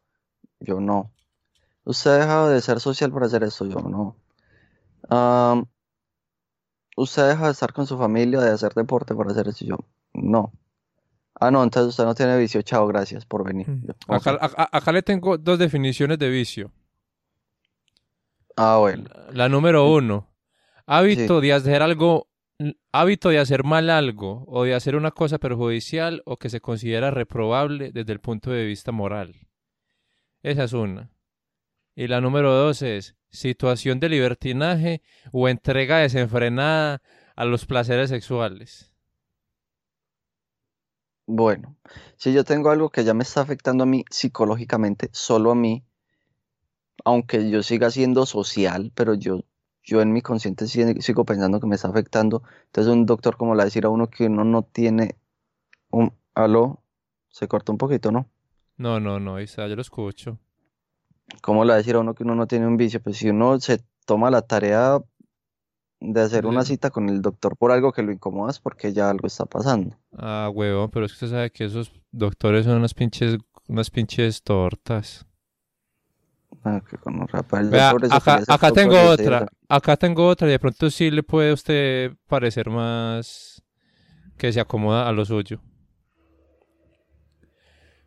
Yo 0.60 0.80
no. 0.80 1.12
Usted 1.86 2.12
ha 2.12 2.18
dejado 2.18 2.50
de 2.50 2.62
ser 2.62 2.80
social 2.80 3.12
por 3.12 3.24
hacer 3.24 3.44
eso. 3.44 3.65
Yo 3.65 3.80
no. 3.80 4.15
Am, 5.10 5.65
usted 6.98 7.30
deja 7.30 7.46
de 7.46 7.51
estar 7.51 7.74
con 7.74 7.88
su 7.88 7.98
familia, 7.98 8.39
de 8.41 8.51
hacer 8.51 8.74
deporte 8.74 9.15
por 9.15 9.30
hacer 9.32 9.48
eso. 9.48 9.65
Yo 9.65 9.77
no. 10.13 10.51
Ah, 11.39 11.50
no, 11.50 11.63
entonces 11.63 11.89
usted 11.89 12.03
no 12.03 12.13
tiene 12.13 12.38
vicio. 12.38 12.62
Chao, 12.62 12.86
gracias 12.86 13.25
por 13.25 13.44
venir. 13.44 13.65
Yo, 13.84 13.94
Mm. 14.08 14.15
acá 14.72 14.91
le 14.91 15.01
tengo 15.01 15.38
dos 15.38 15.58
definiciones 15.58 16.20
de 16.20 16.30
vicio. 16.30 16.72
Ah, 18.56 18.77
bueno. 18.80 19.06
La 19.32 19.50
número 19.50 19.89
uno, 19.89 20.27
hábito 20.92 21.40
de 21.40 21.54
hacer 21.54 21.82
algo, 21.82 22.28
hábito 22.92 23.30
de 23.30 23.40
hacer 23.40 23.64
mal 23.64 23.90
algo 23.90 24.44
o 24.48 24.66
de 24.66 24.76
hacer 24.76 24.98
una 24.98 25.12
cosa 25.12 25.38
perjudicial 25.38 26.22
o 26.26 26.38
que 26.38 26.50
se 26.50 26.60
considera 26.60 27.12
reprobable 27.12 27.92
desde 27.94 28.12
el 28.12 28.20
punto 28.20 28.52
de 28.52 28.66
vista 28.66 28.92
moral. 28.92 29.48
Esa 30.44 30.66
es 30.66 30.74
una. 30.74 31.10
Y 31.96 32.08
la 32.08 32.20
número 32.20 32.54
dos 32.54 32.82
es 32.82 33.16
situación 33.30 34.02
de 34.02 34.10
libertinaje 34.10 35.02
o 35.32 35.48
entrega 35.48 36.00
desenfrenada 36.00 37.02
a 37.38 37.46
los 37.46 37.66
placeres 37.66 38.10
sexuales. 38.10 38.94
Bueno, 41.26 41.78
si 42.18 42.34
yo 42.34 42.44
tengo 42.44 42.70
algo 42.70 42.90
que 42.90 43.06
ya 43.06 43.14
me 43.14 43.24
está 43.24 43.40
afectando 43.40 43.84
a 43.84 43.88
mí 43.88 44.04
psicológicamente, 44.10 45.10
solo 45.14 45.52
a 45.52 45.56
mí, 45.56 45.86
aunque 47.06 47.50
yo 47.50 47.64
siga 47.64 47.90
siendo 47.90 48.26
social, 48.26 48.92
pero 48.94 49.14
yo, 49.14 49.46
yo 49.84 50.02
en 50.02 50.14
mi 50.14 50.22
consciente 50.22 50.68
sigo 50.68 51.26
pensando 51.26 51.60
que 51.60 51.68
me 51.68 51.76
está 51.76 51.88
afectando. 51.88 52.44
Entonces 52.66 52.94
un 52.94 53.06
doctor 53.06 53.38
como 53.38 53.54
le 53.54 53.58
va 53.58 53.64
a 53.64 53.66
decir 53.66 53.86
a 53.86 53.90
uno 53.90 54.10
que 54.10 54.26
uno 54.26 54.44
no 54.44 54.64
tiene 54.64 55.16
un... 55.90 56.14
¿Aló? 56.34 56.82
Se 57.30 57.48
cortó 57.48 57.72
un 57.72 57.78
poquito, 57.78 58.12
¿no? 58.12 58.28
No, 58.78 59.00
no, 59.00 59.20
no, 59.20 59.38
está, 59.38 59.68
yo 59.68 59.76
lo 59.76 59.82
escucho. 59.82 60.40
¿Cómo 61.42 61.66
le 61.66 61.74
decir 61.74 61.96
a 61.96 62.00
uno 62.00 62.14
que 62.14 62.24
uno 62.24 62.36
no 62.36 62.48
tiene 62.48 62.68
un 62.68 62.78
vicio? 62.78 63.02
Pues 63.02 63.18
si 63.18 63.30
uno 63.30 63.60
se 63.60 63.84
toma 64.06 64.30
la 64.30 64.42
tarea 64.42 65.00
de 66.00 66.22
hacer 66.22 66.46
una 66.46 66.64
cita 66.64 66.90
con 66.90 67.10
el 67.10 67.22
doctor 67.22 67.56
por 67.56 67.72
algo 67.72 67.94
que 67.94 68.02
lo 68.02 68.12
incomoda 68.12 68.50
es 68.50 68.60
porque 68.60 68.92
ya 68.92 69.10
algo 69.10 69.28
está 69.28 69.46
pasando. 69.46 69.96
Ah, 70.14 70.50
huevón, 70.54 70.90
pero 70.90 71.06
es 71.06 71.12
que 71.12 71.26
usted 71.26 71.36
sabe 71.36 71.52
que 71.52 71.66
esos 71.66 71.94
doctores 72.12 72.66
son 72.66 72.78
unas 72.78 72.94
pinches, 72.94 73.38
unas 73.68 73.90
pinches 73.92 74.42
tortas. 74.42 75.28
Que 76.63 76.98
con 76.98 77.25
Vea, 77.72 77.94
acá, 78.48 78.72
tengo 78.72 79.01
otra, 79.01 79.48
acá 79.68 79.98
tengo 79.98 80.27
otra 80.27 80.48
y 80.48 80.51
de 80.51 80.60
pronto 80.60 80.91
sí 80.91 81.10
le 81.10 81.24
puede 81.24 81.50
a 81.50 81.53
usted 81.56 82.13
parecer 82.27 82.70
más 82.70 83.63
que 84.38 84.53
se 84.53 84.60
acomoda 84.60 85.08
a 85.08 85.12
lo 85.12 85.25
suyo. 85.25 85.60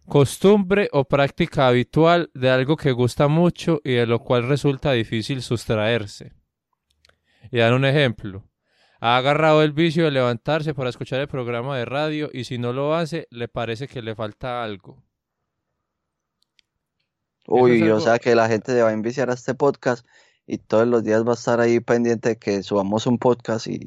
Costumbre 0.07 0.89
o 0.93 1.05
práctica 1.05 1.67
habitual 1.67 2.31
de 2.35 2.51
algo 2.51 2.77
que 2.77 2.93
gusta 2.93 3.27
mucho 3.27 3.81
y 3.83 3.95
de 3.95 4.07
lo 4.07 4.21
cual 4.21 4.47
resulta 4.47 4.93
difícil 4.93 5.43
sustraerse. 5.43 6.33
Y 7.51 7.59
dan 7.59 7.75
un 7.75 7.85
ejemplo. 7.85 8.49
Ha 9.01 9.17
agarrado 9.17 9.63
el 9.63 9.73
vicio 9.73 10.05
de 10.05 10.11
levantarse 10.13 10.75
para 10.75 10.91
escuchar 10.91 11.21
el 11.21 11.29
programa 11.29 11.77
de 11.77 11.87
radio 11.87 12.31
y 12.33 12.45
si 12.45 12.59
no 12.59 12.73
lo 12.73 12.95
hace, 12.95 13.27
le 13.31 13.49
parece 13.49 13.89
que 13.89 14.03
le 14.03 14.15
falta 14.15 14.63
algo. 14.63 15.03
Uy, 17.47 17.89
o 17.91 18.01
sea 18.01 18.19
que 18.19 18.35
la 18.35 18.49
gente 18.49 18.73
se 18.73 18.83
va 18.83 18.91
a 18.91 18.93
enviciar 18.93 19.31
a 19.31 19.35
este 19.35 19.55
podcast 19.55 20.07
y 20.47 20.59
todos 20.59 20.87
los 20.87 21.05
días 21.05 21.25
va 21.27 21.33
a 21.33 21.35
estar 21.35 21.61
ahí 21.61 21.81
pendiente 21.81 22.31
de 22.31 22.37
que 22.37 22.63
subamos 22.63 23.07
un 23.07 23.19
podcast 23.19 23.67
y, 23.67 23.81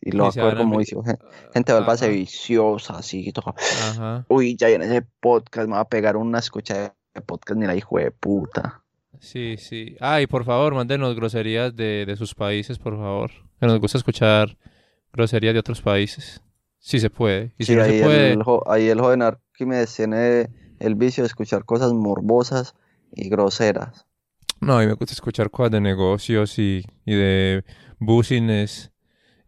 y 0.00 0.10
lo 0.12 0.24
va 0.24 0.50
a 0.50 0.56
como 0.56 0.78
vicio. 0.78 1.02
Gen- 1.02 1.18
Gente, 1.52 1.72
Ajá, 1.72 2.06
viciosa, 2.06 2.98
así. 2.98 3.32
todo. 3.32 3.54
ajá. 3.56 4.24
Uy, 4.28 4.56
ya 4.56 4.68
viene 4.68 4.86
ese 4.86 5.02
podcast, 5.20 5.68
me 5.68 5.74
va 5.74 5.80
a 5.80 5.88
pegar 5.88 6.16
una 6.16 6.38
escucha 6.38 6.94
de 7.14 7.20
podcast 7.22 7.58
ni 7.58 7.66
la 7.66 7.76
hijo 7.76 7.98
de 7.98 8.10
puta. 8.10 8.82
Sí, 9.18 9.56
sí. 9.58 9.96
Ah, 10.00 10.20
y 10.22 10.26
por 10.26 10.44
favor, 10.44 10.74
mándenos 10.74 11.14
groserías 11.14 11.76
de, 11.76 12.04
de 12.06 12.16
sus 12.16 12.34
países, 12.34 12.78
por 12.78 12.96
favor. 12.96 13.30
Que 13.58 13.66
nos 13.66 13.78
gusta 13.78 13.98
escuchar 13.98 14.56
groserías 15.12 15.52
de 15.52 15.60
otros 15.60 15.82
países. 15.82 16.40
Si 16.78 16.98
se 16.98 17.10
puede. 17.10 17.52
Y 17.58 17.64
si 17.64 17.72
Sí, 17.72 17.76
no 17.78 17.84
se 17.84 17.90
ahí 17.90 18.02
puede, 18.02 18.32
el, 18.32 18.42
ahí 18.66 18.88
el 18.88 19.00
joven 19.00 19.20
Arquímedes 19.20 19.94
tiene 19.94 20.48
el 20.80 20.96
vicio 20.96 21.22
de 21.22 21.28
escuchar 21.28 21.64
cosas 21.64 21.92
morbosas 21.92 22.74
y 23.12 23.28
groseras. 23.28 24.06
no, 24.60 24.76
a 24.76 24.80
mí 24.80 24.86
me 24.86 24.94
gusta 24.94 25.14
escuchar 25.14 25.50
cosas 25.50 25.72
de 25.72 25.80
negocios 25.80 26.58
y, 26.58 26.84
y 27.06 27.14
de 27.14 27.64
business 27.98 28.90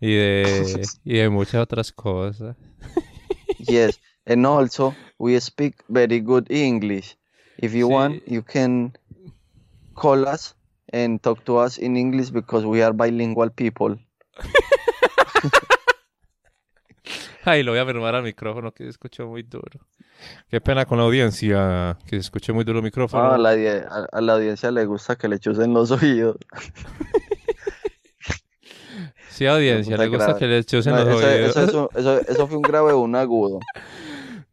y 0.01 0.15
de, 0.15 0.83
y 1.05 1.19
de 1.19 1.29
muchas 1.29 1.57
otras 1.57 1.93
cosas. 1.93 2.57
Yes, 3.59 4.01
and 4.27 4.45
also 4.45 4.95
we 5.19 5.39
speak 5.41 5.77
very 5.89 6.21
good 6.21 6.51
English. 6.51 7.17
If 7.59 7.75
you 7.75 7.87
want, 7.87 8.23
you 8.27 8.43
can 8.43 8.93
call 9.95 10.27
us 10.27 10.57
and 10.93 11.23
talk 11.23 11.45
to 11.45 11.59
us 11.59 11.79
in 11.79 11.97
English 11.97 12.31
because 12.31 12.67
we 12.67 12.83
are 12.83 12.93
bilingual 12.93 13.51
people. 13.51 13.97
Ay, 17.45 17.63
lo 17.63 17.73
voy 17.73 17.81
a 17.81 17.87
firmar 17.87 18.15
al 18.15 18.23
micrófono 18.23 18.73
que 18.73 18.85
se 18.85 18.91
escuchó 18.91 19.27
muy 19.27 19.43
duro. 19.43 19.81
Qué 20.49 20.61
pena 20.61 20.85
con 20.87 20.99
la 20.99 21.05
audiencia 21.05 21.99
que 22.07 22.11
se 22.17 22.21
escuchó 22.21 22.55
muy 22.55 22.65
duro 22.65 22.79
el 22.79 22.85
Ah, 22.85 22.87
a 22.87 22.89
micrófono. 22.89 23.37
la, 23.37 23.53
die- 23.55 23.69
a, 23.69 24.07
a 24.13 24.21
la 24.21 24.35
audiencia 24.35 24.71
le 24.71 24.85
gusta 24.87 25.17
que 25.17 25.27
le 25.29 25.39
chusen 25.39 25.73
los 25.75 25.91
oídos. 25.91 26.37
Sí, 29.31 29.47
audiencia, 29.47 29.97
le 29.97 30.09
gusta 30.09 30.27
grave. 30.27 30.39
que 30.39 30.47
le 30.47 30.63
chusen 30.65 30.93
No, 30.95 31.05
los 31.05 31.09
eso, 31.09 31.21
eso, 31.21 31.29
oídos. 31.39 31.57
eso, 31.57 31.91
eso, 31.95 32.21
eso 32.29 32.47
fue 32.47 32.57
un 32.57 32.63
grave 32.63 32.93
o 32.93 32.99
un 33.01 33.17
agudo. 33.17 33.61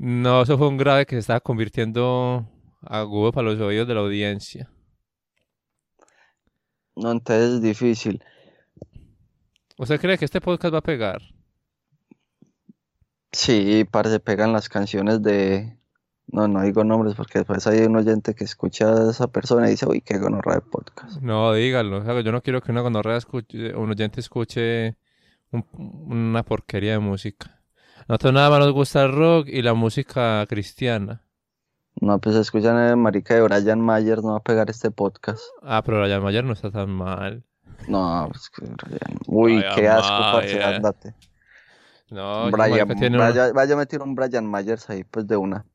No, 0.02 0.44
eso 0.44 0.58
fue 0.58 0.70
un 0.70 0.78
grave 0.78 1.06
que 1.06 1.16
se 1.18 1.20
estaba 1.20 1.42
convirtiendo 1.42 2.48
agudo 2.82 3.34
para 3.34 3.50
los 3.52 3.60
oídos 3.60 3.86
de 3.86 3.94
la 3.94 4.00
audiencia. 4.00 4.70
No, 6.96 7.12
entonces 7.12 7.56
es 7.56 7.62
difícil. 7.62 8.24
¿Usted 9.78 10.00
cree 10.00 10.18
que 10.18 10.24
este 10.24 10.40
podcast 10.40 10.74
va 10.74 10.78
a 10.78 10.82
pegar? 10.84 11.22
Sí, 13.32 13.86
se 14.06 14.20
pegan 14.20 14.54
las 14.54 14.70
canciones 14.70 15.22
de... 15.22 15.78
No, 16.32 16.48
no 16.48 16.62
digo 16.62 16.84
nombres 16.84 17.16
porque 17.16 17.40
después 17.40 17.66
hay 17.66 17.80
un 17.80 17.96
oyente 17.96 18.36
que 18.36 18.44
escucha 18.44 18.92
a 18.94 19.10
esa 19.10 19.28
persona 19.28 19.68
y 19.68 19.72
dice, 19.72 19.88
uy, 19.88 20.02
qué 20.02 20.20
gonorrea 20.20 20.56
de 20.56 20.62
podcast. 20.62 21.20
No, 21.22 21.54
dígalo. 21.54 21.98
o 21.98 22.06
sea, 22.06 22.22
yo 22.22 22.32
no 22.32 22.42
quiero 22.42 22.62
que 22.62 22.72
una 22.72 22.82
gonorrea 22.82 23.18
escuche, 23.18 23.76
un 23.76 23.90
oyente 23.90 24.20
escuche 24.20 24.96
un- 25.52 25.66
una 26.08 26.44
porquería 26.44 26.92
de 26.94 27.00
música. 27.00 27.60
Nosotros 28.08 28.34
nada 28.34 28.50
más 28.52 28.60
nos 28.60 28.74
gusta 28.74 29.04
el 29.04 29.12
rock 29.12 29.48
y 29.48 29.64
la 29.64 29.74
música 29.74 30.46
cristiana. 30.48 31.24
No, 32.00 32.20
pues 32.20 32.36
escuchan 32.36 32.78
el 32.78 32.96
marica 32.98 33.34
de 33.36 33.42
Brian 33.42 33.82
Mayer, 33.82 34.20
no 34.20 34.32
va 34.34 34.38
a 34.38 34.44
pegar 34.44 34.70
este 34.70 34.92
podcast. 34.92 35.42
Ah, 35.64 35.82
pero 35.84 36.00
Brian 36.00 36.24
Mayer 36.24 36.44
no 36.44 36.54
está 36.54 36.70
tan 36.72 36.90
mal. 36.92 37.44
No, 37.88 38.28
pues 38.32 38.50
que 38.52 38.66
Brian... 38.66 39.20
Uy, 39.26 39.56
Brian 39.58 39.76
qué 39.76 39.88
asco, 39.88 40.08
parce, 40.10 40.56
Mayer. 40.56 40.82
No, 42.12 42.50
Brian, 42.52 42.88
tiene 42.98 43.18
vaya, 43.18 43.52
vaya 43.54 43.74
a 43.74 43.78
meter 43.78 44.02
un 44.02 44.16
Brian 44.16 44.50
Myers 44.50 44.90
ahí, 44.90 45.04
pues 45.04 45.28
de 45.28 45.38
una. 45.38 45.66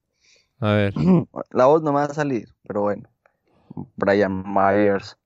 A 0.60 0.72
ver. 0.72 0.94
La 1.50 1.66
voz 1.66 1.82
no 1.82 1.92
me 1.92 1.98
va 1.98 2.04
a 2.04 2.14
salir, 2.14 2.48
pero 2.66 2.82
bueno. 2.82 3.08
Brian 3.96 4.44
Myers. 4.46 5.16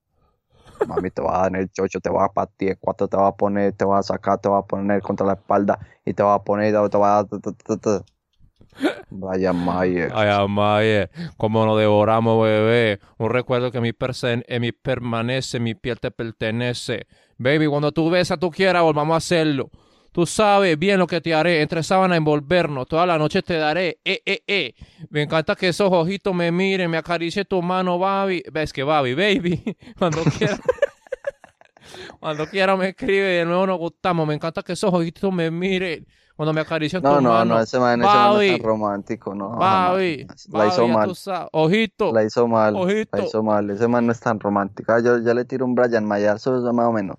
Mami, 0.86 1.10
te 1.10 1.22
va 1.22 1.38
a 1.38 1.42
dar 1.42 1.56
el 1.56 1.70
chocho, 1.70 2.00
te 2.00 2.08
va 2.08 2.26
a 2.26 2.32
patear, 2.32 2.76
cuatro 2.78 3.08
te 3.08 3.16
va 3.16 3.28
a 3.28 3.36
poner, 3.36 3.72
te 3.72 3.84
va 3.84 3.98
a 3.98 4.02
sacar, 4.02 4.40
te 4.40 4.48
va 4.48 4.58
a 4.58 4.66
poner 4.66 5.02
contra 5.02 5.26
la 5.26 5.32
espalda 5.32 5.78
y 6.04 6.14
te 6.14 6.22
va 6.22 6.34
a 6.34 6.44
poner, 6.44 6.72
te 6.88 6.98
va 6.98 7.18
a... 7.18 7.24
ta. 7.24 8.04
Brian 9.10 9.56
Myers. 9.64 10.12
Ay, 10.14 10.28
Amaye, 10.30 11.10
como 11.36 11.64
nos 11.66 11.78
devoramos, 11.78 12.42
bebé. 12.44 13.00
Un 13.18 13.30
recuerdo 13.30 13.72
que 13.72 13.80
mi, 13.80 13.90
en 14.22 14.60
mi 14.60 14.72
permanece, 14.72 15.58
mi 15.58 15.74
piel 15.74 15.98
te 15.98 16.10
pertenece. 16.10 17.06
Baby, 17.38 17.66
cuando 17.66 17.92
tú 17.92 18.08
besas, 18.10 18.38
tú 18.38 18.50
quieras, 18.50 18.82
volvamos 18.82 19.14
a 19.14 19.18
hacerlo. 19.18 19.70
Tú 20.18 20.26
sabes 20.26 20.76
bien 20.76 20.98
lo 20.98 21.06
que 21.06 21.20
te 21.20 21.32
haré, 21.32 21.62
entre 21.62 21.80
sábana 21.84 22.16
envolvernos, 22.16 22.88
toda 22.88 23.06
la 23.06 23.16
noche 23.18 23.40
te 23.40 23.54
daré, 23.54 24.00
eh, 24.04 24.20
eh, 24.26 24.42
eh. 24.48 24.74
Me 25.10 25.22
encanta 25.22 25.54
que 25.54 25.68
esos 25.68 25.92
ojitos 25.92 26.34
me 26.34 26.50
miren, 26.50 26.90
me 26.90 26.96
acaricie 26.96 27.44
tu 27.44 27.62
mano, 27.62 28.00
baby. 28.00 28.42
Ves 28.52 28.72
que 28.72 28.82
baby, 28.82 29.14
baby, 29.14 29.76
cuando 29.96 30.24
quiera. 30.24 30.58
Cuando 32.18 32.48
quiera 32.48 32.76
me 32.76 32.88
escribe, 32.88 33.28
de 33.28 33.44
nuevo 33.44 33.64
nos 33.64 33.78
gustamos. 33.78 34.26
Me 34.26 34.34
encanta 34.34 34.64
que 34.64 34.72
esos 34.72 34.92
ojitos 34.92 35.32
me 35.32 35.52
miren, 35.52 36.04
cuando 36.34 36.52
me 36.52 36.62
acarician 36.62 37.00
No, 37.00 37.18
tu 37.18 37.20
no, 37.22 37.30
mano. 37.34 37.54
no, 37.54 37.60
ese 37.60 37.78
man, 37.78 38.00
ese 38.00 38.08
man 38.08 38.32
no 38.34 38.40
es 38.40 38.50
tan 38.58 38.66
romántico, 38.66 39.34
no. 39.36 39.50
jamás. 39.52 40.48
La 40.50 40.66
hizo 40.66 40.88
mal. 40.88 41.12
Ojito. 41.52 42.12
La 42.12 42.24
hizo 42.24 42.48
mal, 42.48 42.74
la 42.74 42.80
Ojito. 42.80 43.22
hizo 43.22 43.42
mal. 43.44 43.70
Ese 43.70 43.86
man 43.86 44.04
no 44.04 44.10
es 44.10 44.18
tan 44.18 44.40
romántico. 44.40 44.92
Ah, 44.92 45.00
yo 45.00 45.18
ya 45.20 45.32
le 45.32 45.44
tiro 45.44 45.64
un 45.64 45.76
Brian 45.76 46.04
Mayer, 46.04 46.34
eso 46.34 46.56
es 46.56 46.74
más 46.74 46.86
o 46.86 46.92
menos. 46.92 47.16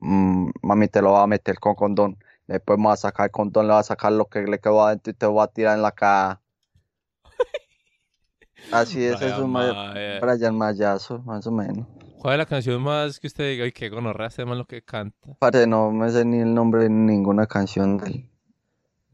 Mm, 0.00 0.50
mami, 0.60 0.88
te 0.88 1.00
lo 1.00 1.12
va 1.12 1.22
a 1.22 1.26
meter 1.26 1.58
con 1.58 1.74
condón. 1.74 2.18
Después 2.46 2.78
me 2.78 2.86
va 2.86 2.92
a 2.92 2.96
sacar 2.96 3.26
el 3.26 3.30
condón, 3.30 3.66
le 3.66 3.72
va 3.72 3.80
a 3.80 3.84
sacar 3.84 4.12
lo 4.12 4.26
que 4.26 4.42
le 4.42 4.58
quedó 4.58 4.84
adentro 4.84 5.10
y 5.10 5.14
te 5.14 5.26
va 5.26 5.44
a 5.44 5.48
tirar 5.48 5.76
en 5.76 5.82
la 5.82 5.92
cara. 5.92 6.42
Así 8.72 9.04
es, 9.04 9.20
es 9.20 9.38
un. 9.38 9.52
Brian 9.52 10.56
Mayazo, 10.56 11.20
más 11.20 11.46
o 11.46 11.50
menos. 11.50 11.86
¿Cuál 12.24 12.34
es 12.34 12.38
la 12.38 12.46
canción 12.46 12.82
más 12.82 13.20
que 13.20 13.26
usted 13.26 13.50
diga? 13.50 13.64
Ay, 13.64 13.72
qué 13.72 13.90
gonorrea 13.90 14.28
este 14.28 14.46
man 14.46 14.56
lo 14.56 14.64
que 14.64 14.82
canta. 14.82 15.32
Aparte, 15.32 15.66
no 15.66 15.90
me 15.90 16.08
sé 16.10 16.24
ni 16.24 16.38
el 16.38 16.54
nombre 16.54 16.84
de 16.84 16.88
ninguna 16.88 17.46
canción 17.46 17.98
de 17.98 18.10
él. 18.10 18.30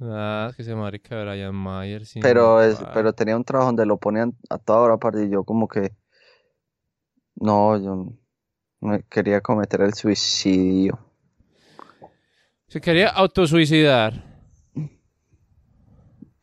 Ah, 0.00 0.46
es 0.50 0.56
que 0.56 0.62
se 0.62 0.74
marica 0.74 1.16
de 1.16 1.24
Brian 1.24 1.54
Mayer, 1.54 2.06
sí. 2.06 2.20
Pero, 2.20 2.62
es, 2.62 2.78
pero 2.94 3.12
tenía 3.12 3.36
un 3.36 3.44
trabajo 3.44 3.66
donde 3.66 3.84
lo 3.84 3.98
ponían 3.98 4.36
a 4.48 4.58
toda 4.58 4.80
hora, 4.80 4.94
aparte, 4.94 5.24
y 5.24 5.28
yo 5.28 5.44
como 5.44 5.68
que... 5.68 5.94
No, 7.34 7.76
yo 7.78 8.12
me 8.80 9.02
quería 9.02 9.40
cometer 9.40 9.82
el 9.82 9.94
suicidio. 9.94 11.09
Se 12.70 12.80
quería 12.80 13.08
autosuicidar. 13.08 14.22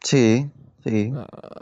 Sí, 0.04 0.52
sí. 0.84 1.14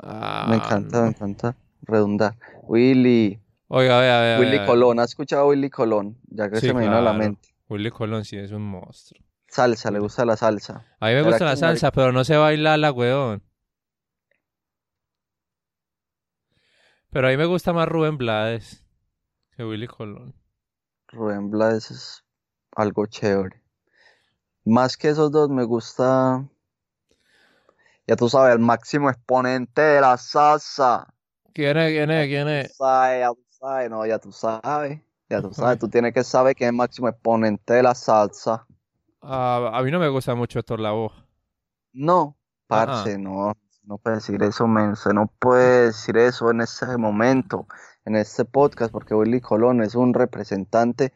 Ah, 0.02 0.48
Me 0.50 0.56
encanta, 0.56 1.04
me 1.04 1.10
encanta 1.10 1.56
redundar. 1.84 2.36
Willy, 2.64 3.40
Oiga, 3.68 4.00
vea, 4.00 4.22
vea, 4.22 4.40
Willy 4.40 4.58
vea. 4.58 4.66
Colón, 4.66 5.00
¿has 5.00 5.10
escuchado 5.12 5.44
a 5.44 5.46
Willy 5.50 5.70
Colón? 5.70 6.18
Ya 6.32 6.50
que 6.50 6.60
Sí, 6.60 6.66
se 6.68 6.74
me 6.74 6.82
vino 6.82 6.98
a 6.98 7.02
la 7.02 7.14
mente. 7.14 7.50
Willy 7.70 7.92
Colón 7.92 8.26
sí 8.26 8.38
es 8.38 8.52
un 8.52 8.64
monstruo. 8.64 9.24
Salsa, 9.48 9.92
le 9.92 10.00
gusta 10.00 10.26
la 10.26 10.36
salsa. 10.36 10.84
A 11.00 11.10
mí 11.10 11.14
me 11.14 11.20
¿Será 11.20 11.30
gusta 11.30 11.46
la 11.46 11.56
salsa, 11.58 11.92
pero 11.92 12.12
no 12.12 12.24
sé 12.24 12.36
bailarla, 12.36 12.92
weón. 12.92 13.44
Pero 17.12 17.28
a 17.28 17.30
mí 17.30 17.38
me 17.38 17.46
gusta 17.46 17.72
más 17.72 17.88
Rubén 17.88 18.18
Blades 18.18 18.84
que 19.56 19.64
Willy 19.64 19.86
Colón. 19.86 20.34
Rubén 21.10 21.52
Blades 21.52 21.92
es 21.92 22.24
algo 22.76 23.06
chévere. 23.06 23.62
Más 24.66 24.98
que 24.98 25.10
esos 25.10 25.32
dos, 25.32 25.48
me 25.50 25.64
gusta. 25.64 26.44
Ya 28.08 28.16
tú 28.16 28.28
sabes, 28.30 28.56
el 28.56 28.60
máximo 28.60 29.10
exponente 29.12 29.82
de 29.82 30.02
la 30.02 30.18
salsa. 30.18 31.08
¿Quién 31.54 31.78
es? 31.78 31.92
¿Quién 31.92 32.12
es? 32.12 32.28
¿Quién 32.28 32.48
es? 32.48 32.78
ya 32.80 33.30
tú 33.32 33.44
sabes, 33.52 33.90
no, 33.92 34.06
ya 34.06 34.20
tú 34.20 34.32
sabes. 34.32 35.02
Ya 35.30 35.42
tú 35.42 35.54
sabes, 35.54 35.80
tú 35.80 35.88
tienes 35.88 36.14
que 36.14 36.24
saber 36.24 36.56
quién 36.56 36.68
es 36.68 36.72
el 36.72 36.78
máximo 36.78 37.08
exponente 37.08 37.76
de 37.76 37.84
la 37.84 37.94
salsa. 37.94 38.66
Ah, 39.22 39.72
a 39.74 39.84
mí 39.84 39.92
no 39.92 40.00
me 40.00 40.10
gusta 40.10 40.34
mucho 40.34 40.60
Héctor 40.60 40.80
Lavoe. 40.80 41.12
No, 41.94 42.36
Ajá. 42.70 42.86
parce, 42.86 43.18
no, 43.18 43.54
no 43.84 43.98
puede 44.00 44.18
decir 44.18 44.42
eso, 44.44 44.68
men, 44.68 44.96
se 44.96 45.14
no 45.14 45.32
puede 45.40 45.86
decir 45.88 46.18
eso 46.18 46.50
en 46.50 46.62
ese 46.62 46.98
momento, 46.98 47.68
en 48.04 48.16
este 48.16 48.46
podcast, 48.46 48.92
porque 48.92 49.14
Willy 49.14 49.42
Colón 49.42 49.82
es 49.82 49.96
un 49.96 50.14
representante 50.14 51.14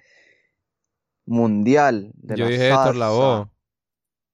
mundial 1.29 2.11
de 2.15 2.35
Yo 2.35 2.45
la 2.45 2.51
dije 2.51 2.67
Héctor 2.69 2.95
salsa. 2.97 2.99
Lavoe. 2.99 3.49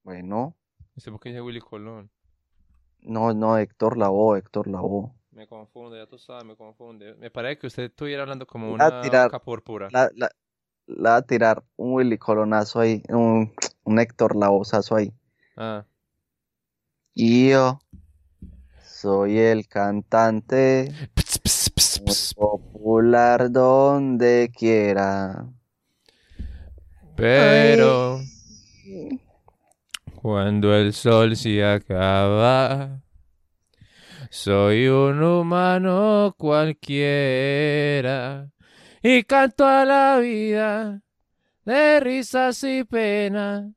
Bueno, 0.03 0.55
No 0.95 1.01
sé 1.01 1.11
por 1.11 1.19
qué 1.19 1.29
dije 1.29 1.41
Willy 1.41 1.59
Colón. 1.59 2.09
no, 3.01 3.33
no, 3.33 3.57
Héctor 3.57 3.97
Lavoe, 3.97 4.37
Héctor 4.39 4.67
Lavoe. 4.67 5.11
Me 5.31 5.47
confunde, 5.47 5.97
ya 5.97 6.07
tú 6.07 6.17
sabes, 6.17 6.45
me 6.45 6.55
confunde. 6.55 7.13
Me 7.15 7.29
parece 7.29 7.59
que 7.59 7.67
usted 7.67 7.83
estuviera 7.83 8.23
hablando 8.23 8.47
como 8.47 8.71
una 8.71 9.01
tirar 9.01 9.29
púrpura. 9.41 9.89
La, 9.91 10.09
la, 10.15 10.29
la 10.87 11.09
va 11.11 11.15
a 11.17 11.21
tirar 11.21 11.63
un 11.75 11.93
Willy 11.93 12.17
Colonazo 12.17 12.79
ahí, 12.79 13.03
un, 13.09 13.53
un 13.83 13.99
Héctor 13.99 14.35
Lavozazo 14.35 14.95
ahí. 14.95 15.13
Ah. 15.57 15.85
Y 17.13 17.49
yo 17.49 17.79
soy 18.83 19.37
el 19.39 19.67
cantante 19.67 20.91
popular 22.35 23.51
donde 23.51 24.51
quiera. 24.55 25.47
Pero 27.15 28.19
cuando 30.22 30.75
el 30.75 30.93
sol 30.93 31.38
se 31.38 31.63
acaba, 31.63 33.01
soy 34.29 34.88
un 34.88 35.24
humano 35.24 36.36
cualquiera 36.38 38.50
y 39.01 39.24
canto 39.24 39.65
a 39.65 39.86
la 39.86 40.17
vida 40.17 41.01
de 41.63 42.00
risas 42.01 42.62
y 42.63 42.84
penas. 42.84 43.72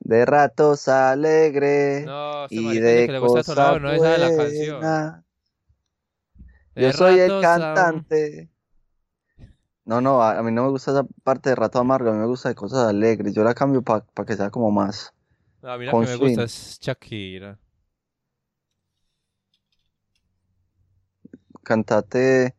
De 0.00 0.26
ratos 0.26 0.88
alegre 0.88 2.04
No, 2.04 2.46
y 2.50 2.78
de 2.78 3.06
que 3.06 3.12
le 3.12 3.18
gusta 3.18 3.40
a 3.40 3.44
cosas 3.44 3.80
no 3.80 3.92
es 3.92 4.02
la 4.02 4.36
canción. 4.36 5.24
De 6.74 6.82
Yo 6.82 6.92
soy 6.92 7.18
el 7.18 7.40
cantante. 7.40 8.50
No, 9.86 10.00
no, 10.00 10.20
a, 10.22 10.38
a 10.38 10.42
mí 10.42 10.50
no 10.52 10.64
me 10.64 10.70
gusta 10.70 10.90
esa 10.90 11.04
parte 11.22 11.50
de 11.50 11.56
rato 11.56 11.78
amargo, 11.78 12.10
a 12.10 12.12
mí 12.12 12.18
me 12.18 12.26
gusta 12.26 12.48
de 12.48 12.54
cosas 12.56 12.88
alegres. 12.88 13.34
Yo 13.34 13.44
la 13.44 13.54
cambio 13.54 13.82
para 13.82 14.04
que 14.26 14.36
sea 14.36 14.50
como 14.50 14.70
más. 14.70 15.14
No, 15.62 15.70
a 15.72 15.78
mí 15.78 15.86
la 15.86 15.92
que 15.92 15.98
me 15.98 16.16
gusta 16.16 16.42
es 16.42 16.78
Shakira. 16.80 17.58
Cantate. 21.62 22.54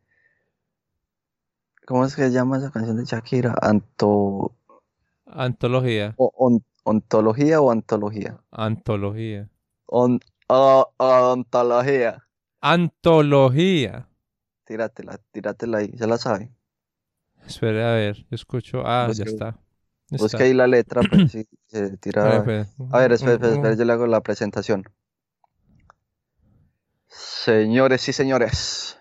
¿Cómo 1.86 2.04
es 2.04 2.14
que 2.14 2.22
se 2.22 2.30
llama 2.30 2.58
esa 2.58 2.70
canción 2.70 2.96
de 2.98 3.04
Shakira? 3.04 3.54
Anto, 3.60 4.54
Antología. 5.26 6.14
o- 6.16 6.32
on- 6.36 6.64
¿Ontología 6.84 7.60
o 7.60 7.70
antología? 7.70 8.40
Antología. 8.50 9.50
On, 9.86 10.18
o- 10.48 10.90
ontología. 10.96 12.26
Antología. 12.62 14.08
Tíratela, 14.64 15.18
tíratela 15.32 15.78
ahí, 15.78 15.92
se 15.98 16.06
la 16.06 16.16
sabe. 16.16 16.50
Espere 17.46 17.84
a 17.84 17.92
ver, 17.92 18.16
yo 18.16 18.34
escucho. 18.34 18.82
Ah, 18.84 19.08
ya 19.12 19.24
está. 19.24 19.58
Ya 20.10 20.18
Busca 20.18 20.38
está. 20.38 20.44
ahí 20.44 20.54
la 20.54 20.66
letra, 20.66 21.02
pero 21.10 21.28
sí, 21.28 21.46
se 21.66 21.84
Espere, 21.84 21.96
tira. 21.98 22.36
A 22.36 22.98
ver, 22.98 23.12
espera, 23.12 23.34
espera, 23.34 23.52
espera, 23.52 23.74
yo 23.74 23.84
le 23.84 23.92
hago 23.92 24.06
la 24.06 24.22
presentación. 24.22 24.84
Señores 27.06 28.08
y 28.08 28.12
señores, 28.12 28.98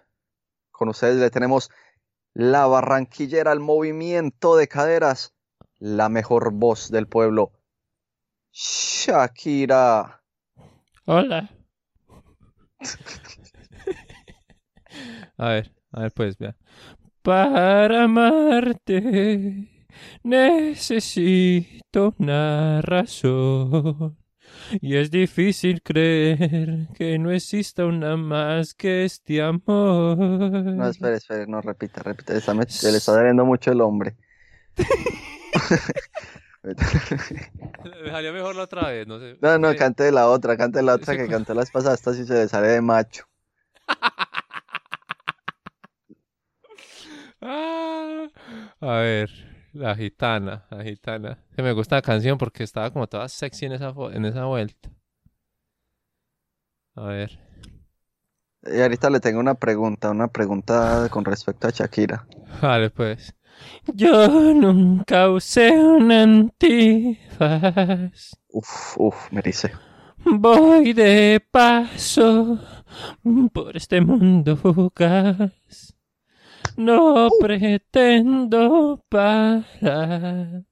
con 0.72 0.90
ustedes 0.90 1.18
le 1.18 1.30
tenemos 1.30 1.70
la 2.34 2.68
barranquillera, 2.68 3.52
el 3.52 3.60
movimiento 3.60 4.56
de 4.56 4.68
caderas, 4.68 5.34
la 5.80 6.08
mejor 6.08 6.54
voz 6.54 6.92
del 6.92 7.08
pueblo, 7.08 7.52
Shakira. 8.52 10.22
Hola. 11.06 11.50
A 15.38 15.50
ver, 15.50 15.72
a 15.92 16.02
ver, 16.02 16.12
pues, 16.12 16.38
vea. 16.38 16.56
Para 17.22 18.04
amarte 18.06 19.68
necesito 20.24 22.16
una 22.20 22.82
razón. 22.82 24.18
Y 24.82 24.96
es 24.96 25.12
difícil 25.12 25.82
creer 25.82 26.88
que 26.96 27.18
no 27.20 27.32
exista 27.32 27.86
una 27.86 28.16
más 28.18 28.74
que 28.74 29.06
este 29.06 29.42
amor. 29.42 30.18
No, 30.18 30.88
espere, 30.88 31.18
espere, 31.18 31.48
no 31.48 31.62
repita, 31.62 32.02
repita, 32.04 32.34
met- 32.54 32.70
se 32.70 32.92
le 32.92 32.98
está 32.98 33.16
debiendo 33.16 33.46
mucho 33.46 33.72
el 33.72 33.82
hombre. 33.82 34.16
Me 36.64 38.12
salió 38.12 38.34
mejor 38.34 38.56
la 38.56 38.64
otra 38.64 38.90
vez, 38.90 39.08
no 39.08 39.20
sé. 39.20 39.38
No, 39.42 39.58
no, 39.58 39.76
cante 39.76 40.12
la 40.12 40.28
otra, 40.30 40.58
cante 40.58 40.82
la 40.82 40.96
otra 40.96 41.16
que 41.16 41.28
cantó 41.28 41.54
la 41.54 41.62
vez 41.62 41.72
pasada, 41.72 41.96
esta 41.96 42.14
sí 42.14 42.26
se 42.26 42.34
le 42.34 42.48
sale 42.48 42.68
de 42.68 42.82
macho. 42.82 43.26
a 47.42 48.30
ver, 48.82 49.30
la 49.74 49.96
gitana, 49.96 50.66
la 50.72 50.84
gitana. 50.84 51.38
Que 51.56 51.62
me 51.62 51.72
gusta 51.74 51.96
la 51.96 52.02
canción 52.02 52.38
porque 52.38 52.64
estaba 52.64 52.92
como 52.92 53.08
toda 53.08 53.30
sexy 53.30 53.66
en 53.68 53.74
esa, 53.74 53.94
en 54.14 54.26
esa 54.26 54.46
vuelta. 54.46 54.90
A 56.96 57.04
ver. 57.04 57.40
Y 58.64 58.82
ahorita 58.82 59.10
le 59.10 59.20
tengo 59.20 59.40
una 59.40 59.54
pregunta, 59.54 60.10
una 60.10 60.28
pregunta 60.28 61.08
con 61.10 61.24
respecto 61.26 61.68
a 61.68 61.72
Shakira. 61.72 62.28
Vale, 62.62 62.90
pues. 62.90 63.34
Yo 63.94 64.28
nunca 64.54 65.30
usé 65.30 65.72
un 65.72 66.12
antifaz. 66.12 67.40
Uf, 68.50 68.98
uf, 68.98 69.32
me 69.32 69.42
dice. 69.42 69.72
Voy 70.26 70.94
de 70.94 71.44
paso 71.52 72.60
por 73.54 73.78
este 73.78 74.02
mundo 74.02 74.58
fugaz. 74.58 75.97
No 76.78 77.30
pretendo 77.42 79.04
parar. 79.10 80.64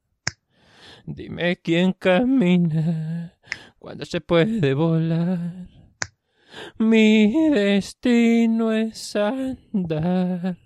Dime 1.04 1.56
quién 1.58 1.94
camina 1.94 3.34
cuando 3.80 4.06
se 4.06 4.22
puede 4.22 4.76
volar. 4.76 5.68
Mi 6.78 7.50
destino 7.50 8.72
es 8.72 9.16
andar. 9.16 10.58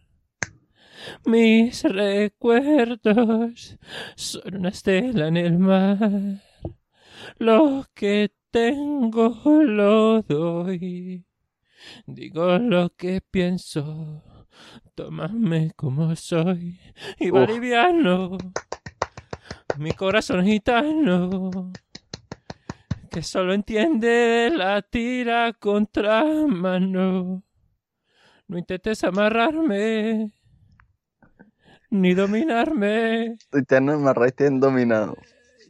Mis 1.25 1.83
recuerdos 1.83 3.77
son 4.17 4.55
una 4.55 4.69
estela 4.69 5.29
en 5.29 5.37
el 5.37 5.57
mar. 5.57 6.43
Lo 7.37 7.85
que 7.93 8.33
tengo 8.51 9.39
lo 9.63 10.21
doy. 10.21 11.25
Digo 12.05 12.57
lo 12.57 12.89
que 12.89 13.21
pienso. 13.21 14.28
Tómame 14.99 15.71
como 15.77 16.13
soy. 16.13 16.77
Y 17.17 17.29
va 17.29 17.43
Uf. 17.43 17.49
liviano. 17.49 18.37
Mi 19.77 19.93
corazón 19.93 20.43
gitano. 20.43 21.71
Que 23.09 23.23
solo 23.23 23.53
entiende 23.53 24.51
la 24.53 24.81
tira 24.81 25.53
contra 25.53 26.25
mano. 26.25 27.43
No 28.49 28.57
intentes 28.57 29.01
amarrarme. 29.05 30.33
Ni 31.91 32.13
dominarme. 32.13 33.37
Y 33.53 33.63
te 33.63 33.77
han 33.77 33.89
amarrado 33.89 34.27
y 34.27 34.31
te 34.33 34.47
han 34.47 34.59
dominado. 34.59 35.15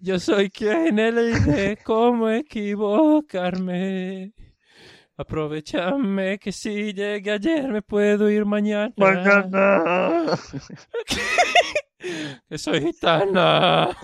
Yo 0.02 0.18
soy 0.18 0.50
quien 0.50 0.98
elige 0.98 1.78
cómo 1.84 2.30
equivocarme. 2.30 4.34
Aprovechame 5.20 6.40
que 6.40 6.54
si 6.54 6.94
llegué 6.94 7.32
ayer 7.32 7.68
me 7.68 7.82
puedo 7.82 8.30
ir 8.30 8.46
mañana. 8.46 8.94
Mañana. 8.96 10.38
Que 12.48 12.58
soy 12.58 12.80
gitana. 12.80 13.90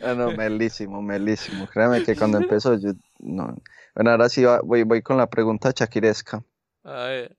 Ah, 0.00 0.14
no, 0.14 0.30
melísimo, 0.30 1.02
melísimo. 1.02 1.66
Créeme 1.66 2.04
que 2.04 2.14
cuando 2.14 2.38
empezó 2.38 2.76
yo... 2.78 2.92
No. 3.18 3.56
Bueno, 3.96 4.10
ahora 4.12 4.28
sí 4.28 4.44
voy, 4.62 4.84
voy 4.84 5.02
con 5.02 5.16
la 5.16 5.28
pregunta 5.28 5.72
chaquiresca. 5.72 6.44
A 6.84 7.04
ver. 7.06 7.36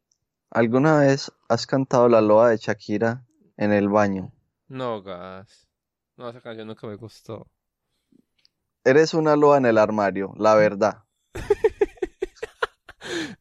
¿Alguna 0.51 0.99
vez 0.99 1.31
has 1.47 1.65
cantado 1.65 2.09
la 2.09 2.19
loa 2.19 2.49
de 2.49 2.57
Shakira 2.57 3.23
en 3.55 3.71
el 3.71 3.87
baño? 3.87 4.33
No, 4.67 5.01
gas. 5.01 5.69
No, 6.17 6.29
esa 6.29 6.41
canción 6.41 6.67
nunca 6.67 6.85
me 6.85 6.95
gustó. 6.95 7.47
Eres 8.89 9.13
una 9.13 9.35
loa 9.35 9.57
en 9.57 9.67
el 9.67 9.77
armario, 9.77 10.33
la 10.37 10.55
verdad. 10.55 11.03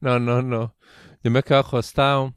No, 0.00 0.20
no, 0.20 0.42
no. 0.42 0.76
Yo 1.24 1.30
me 1.32 1.42
quedo 1.42 1.58
acostado 1.58 2.32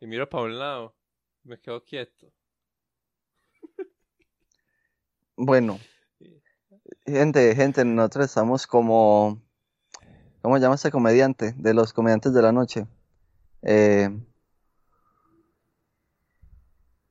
y 0.00 0.06
miro 0.06 0.26
para 0.26 0.44
un 0.44 0.58
lado. 0.58 0.96
Me 1.42 1.60
quedo 1.60 1.84
quieto. 1.84 2.32
Bueno, 5.36 5.78
Gente, 7.04 7.54
gente, 7.54 7.84
nosotros 7.84 8.26
estamos 8.26 8.66
como, 8.66 9.42
¿cómo 10.40 10.56
se 10.56 10.62
llama 10.62 10.74
este 10.76 10.90
comediante? 10.90 11.52
De 11.56 11.74
los 11.74 11.92
comediantes 11.92 12.32
de 12.32 12.42
la 12.42 12.52
noche. 12.52 12.86
Eh, 13.62 14.08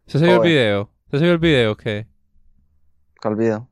¿Se 0.07 0.17
vio 0.17 0.35
el 0.35 0.41
video? 0.41 0.91
¿Se 1.11 1.17
vio 1.19 1.31
el 1.31 1.39
video 1.39 1.77
qué? 1.77 2.07
¿cuál 3.21 3.35
video? 3.35 3.69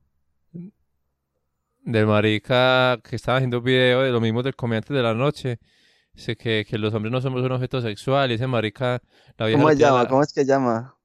Del 1.84 2.08
marica 2.08 3.00
que 3.04 3.15
estaba 3.17 3.38
haciendo 3.38 3.58
un 3.58 3.63
video 3.63 4.02
de 4.02 4.12
lo 4.12 4.22
mismo 4.22 4.41
del 4.41 4.56
comediante 4.56 4.93
de 4.93 5.02
la 5.04 5.13
noche. 5.13 5.60
Dice 6.13 6.36
que, 6.38 6.65
que 6.67 6.78
los 6.78 6.93
hombres 6.93 7.12
no 7.12 7.19
somos 7.22 7.41
un 7.41 7.52
objeto 7.52 7.82
sexual. 7.82 8.32
Y 8.32 8.36
ese 8.36 8.48
marica, 8.48 9.02
la 9.38 9.48
vieja 9.48 9.60
¿Cómo 9.62 9.69
se 9.69 9.78
llama? 9.78 10.04
la- 10.04 10.10
¿Cómo 10.10 10.24
es 10.24 10.32
que 10.34 10.46
llama? 10.46 10.96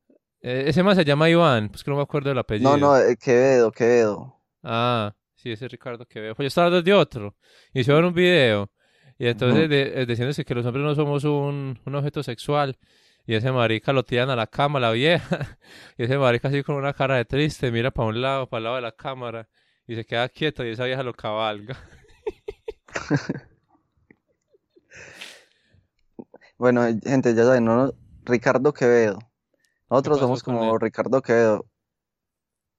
Eh, 0.41 0.65
ese 0.69 0.83
más 0.85 0.97
se 0.97 1.05
llama 1.05 1.29
Iván, 1.29 1.69
pues 1.69 1.83
que 1.83 1.91
no 1.91 1.97
me 1.97 2.03
acuerdo 2.03 2.29
del 2.29 2.39
apellido. 2.39 2.77
No, 2.77 2.77
no, 2.77 2.97
eh, 2.99 3.17
Quevedo, 3.17 3.73
Quevedo. 3.73 4.37
Ah, 4.63 5.13
sí, 5.35 5.51
ese 5.51 5.67
es 5.67 5.73
Ricardo 5.73 6.07
que 6.07 6.21
veo. 6.21 6.35
Pues 6.37 6.45
yo 6.45 6.49
estaba 6.49 6.67
hablando 6.69 6.85
de 6.85 6.95
otro. 6.95 7.35
Hicieron 7.73 8.05
un 8.05 8.15
video. 8.15 8.71
Y 9.19 9.27
entonces 9.27 9.69
de, 9.69 10.03
eh, 10.03 10.07
diciéndose 10.07 10.45
que 10.45 10.55
los 10.55 10.65
hombres 10.65 10.85
no 10.85 10.95
somos 10.95 11.25
un, 11.25 11.77
un 11.85 11.95
objeto 11.97 12.23
sexual. 12.23 12.79
Y 13.27 13.35
ese 13.35 13.51
marica 13.51 13.93
lo 13.93 14.05
tiran 14.05 14.31
a 14.31 14.37
la 14.37 14.47
cama, 14.47 14.79
la 14.79 14.93
vieja. 14.93 15.59
Y 15.99 16.05
ese 16.05 16.17
marica 16.19 16.49
así 16.49 16.63
con 16.63 16.77
una 16.77 16.93
cara 16.93 17.17
de 17.17 17.25
triste, 17.25 17.73
mira 17.73 17.91
para 17.91 18.09
un 18.09 18.21
lado, 18.23 18.49
para 18.49 18.59
el 18.59 18.65
lado 18.65 18.77
de 18.77 18.83
la 18.83 18.93
cámara. 18.93 19.49
Y 19.89 19.95
se 19.97 20.05
queda 20.05 20.29
quieto 20.29 20.65
y 20.65 20.71
esa 20.71 20.85
vieja 20.85 21.03
lo 21.03 21.15
cabalga. 21.15 21.77
Bueno, 26.59 26.83
gente, 27.05 27.35
ya 27.35 27.45
saben, 27.45 27.65
no, 27.65 27.77
no- 27.87 27.93
Ricardo 28.25 28.73
Quevedo. 28.73 29.19
Nosotros 29.91 30.19
somos 30.19 30.43
como 30.43 30.75
él? 30.75 30.81
Ricardo 30.81 31.23
Quevedo. 31.23 31.67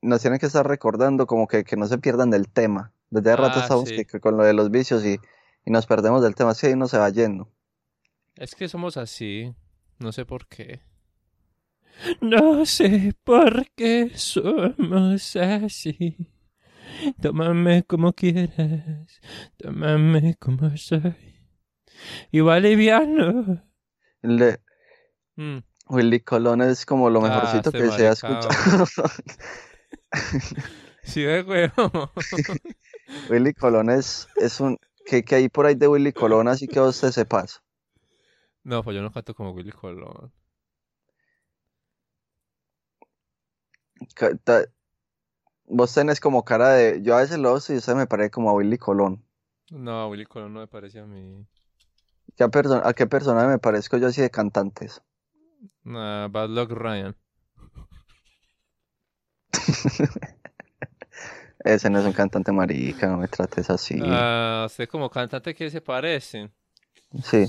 Nos 0.01 0.21
tienen 0.21 0.39
que 0.39 0.45
estar 0.47 0.67
recordando 0.67 1.25
como 1.27 1.47
que, 1.47 1.63
que 1.63 1.77
no 1.77 1.85
se 1.87 1.97
pierdan 1.97 2.29
del 2.29 2.49
tema. 2.49 2.93
Desde 3.09 3.31
hace 3.31 3.41
rato 3.41 3.59
Ah, 3.59 3.63
estamos 3.63 3.89
sí. 3.89 3.95
que- 3.95 4.05
que 4.05 4.19
con 4.19 4.37
lo 4.37 4.43
de 4.43 4.53
los 4.53 4.69
vicios 4.69 5.05
y, 5.05 5.17
y 5.65 5.71
nos 5.71 5.85
perdemos 5.87 6.21
del 6.21 6.35
tema. 6.35 6.53
Que 6.53 6.67
ahí 6.67 6.73
uno 6.73 6.87
se 6.87 6.97
va 6.97 7.09
yendo. 7.09 7.49
Es 8.35 8.53
que 8.53 8.67
somos 8.67 8.97
así. 8.97 9.53
No 9.97 10.11
sé 10.11 10.25
por 10.25 10.47
qué. 10.47 10.81
No 12.21 12.65
sé 12.65 13.13
por 13.23 13.65
qué 13.75 14.11
somos 14.15 15.35
así. 15.37 16.17
Tómame 17.21 17.83
como 17.83 18.13
quieras. 18.13 19.21
Tómame 19.57 20.35
como 20.39 20.75
soy. 20.77 21.15
Igual 22.31 22.63
liviano. 22.63 23.63
Le- 24.21 24.59
Mm. 25.35 25.59
Willy 25.87 26.19
Colón 26.19 26.61
es 26.61 26.85
como 26.85 27.09
lo 27.09 27.23
Ah, 27.23 27.29
mejorcito 27.29 27.71
que 27.71 27.89
se 27.91 28.07
ha 28.07 28.11
escuchado. 28.11 28.49
Sí, 31.03 31.21
de 31.23 31.41
huevo. 31.43 32.11
Willy 33.29 33.53
Colón 33.53 33.89
es, 33.89 34.27
es 34.35 34.59
un... 34.59 34.77
que, 35.05 35.23
que 35.23 35.35
hay 35.35 35.49
por 35.49 35.65
ahí 35.65 35.75
de 35.75 35.87
Willy 35.87 36.11
Colón, 36.13 36.47
así 36.49 36.67
que 36.67 36.79
vos 36.79 36.99
te 36.99 37.11
sepas. 37.11 37.63
No, 38.63 38.83
pues 38.83 38.95
yo 38.95 39.01
no 39.01 39.11
canto 39.11 39.33
como 39.33 39.51
Willy 39.51 39.71
Colón. 39.71 40.31
Vos 45.69 45.93
tenés 45.93 46.19
como 46.19 46.43
cara 46.43 46.69
de... 46.69 47.01
Yo 47.03 47.15
a 47.15 47.21
veces 47.21 47.37
lo 47.37 47.53
veo 47.53 47.61
y 47.69 47.77
usted 47.77 47.95
me 47.95 48.07
parece 48.07 48.31
como 48.31 48.49
a 48.49 48.53
Willy 48.53 48.79
Colón. 48.79 49.23
No, 49.69 50.09
Willy 50.09 50.25
Colón 50.25 50.53
no 50.53 50.61
me 50.61 50.67
parece 50.67 50.99
a 50.99 51.05
mí. 51.05 51.45
¿Qué 52.35 52.43
a, 52.43 52.49
¿A 52.83 52.93
qué 52.93 53.05
persona 53.05 53.47
me 53.47 53.59
parezco 53.59 53.97
yo 53.97 54.07
así 54.07 54.21
de 54.21 54.31
cantantes? 54.31 55.01
Nah, 55.83 56.27
Bad 56.27 56.49
Luck 56.49 56.71
Ryan. 56.71 57.15
Ese 61.63 61.89
no 61.89 61.99
es 61.99 62.05
un 62.05 62.13
cantante 62.13 62.51
marica, 62.51 63.07
no 63.07 63.17
me 63.17 63.27
trates 63.27 63.69
así. 63.69 63.99
Ah, 64.01 64.63
usted 64.65 64.89
como 64.89 65.09
cantante 65.09 65.53
que 65.53 65.69
se 65.69 65.81
parece. 65.81 66.49
Sí. 67.23 67.45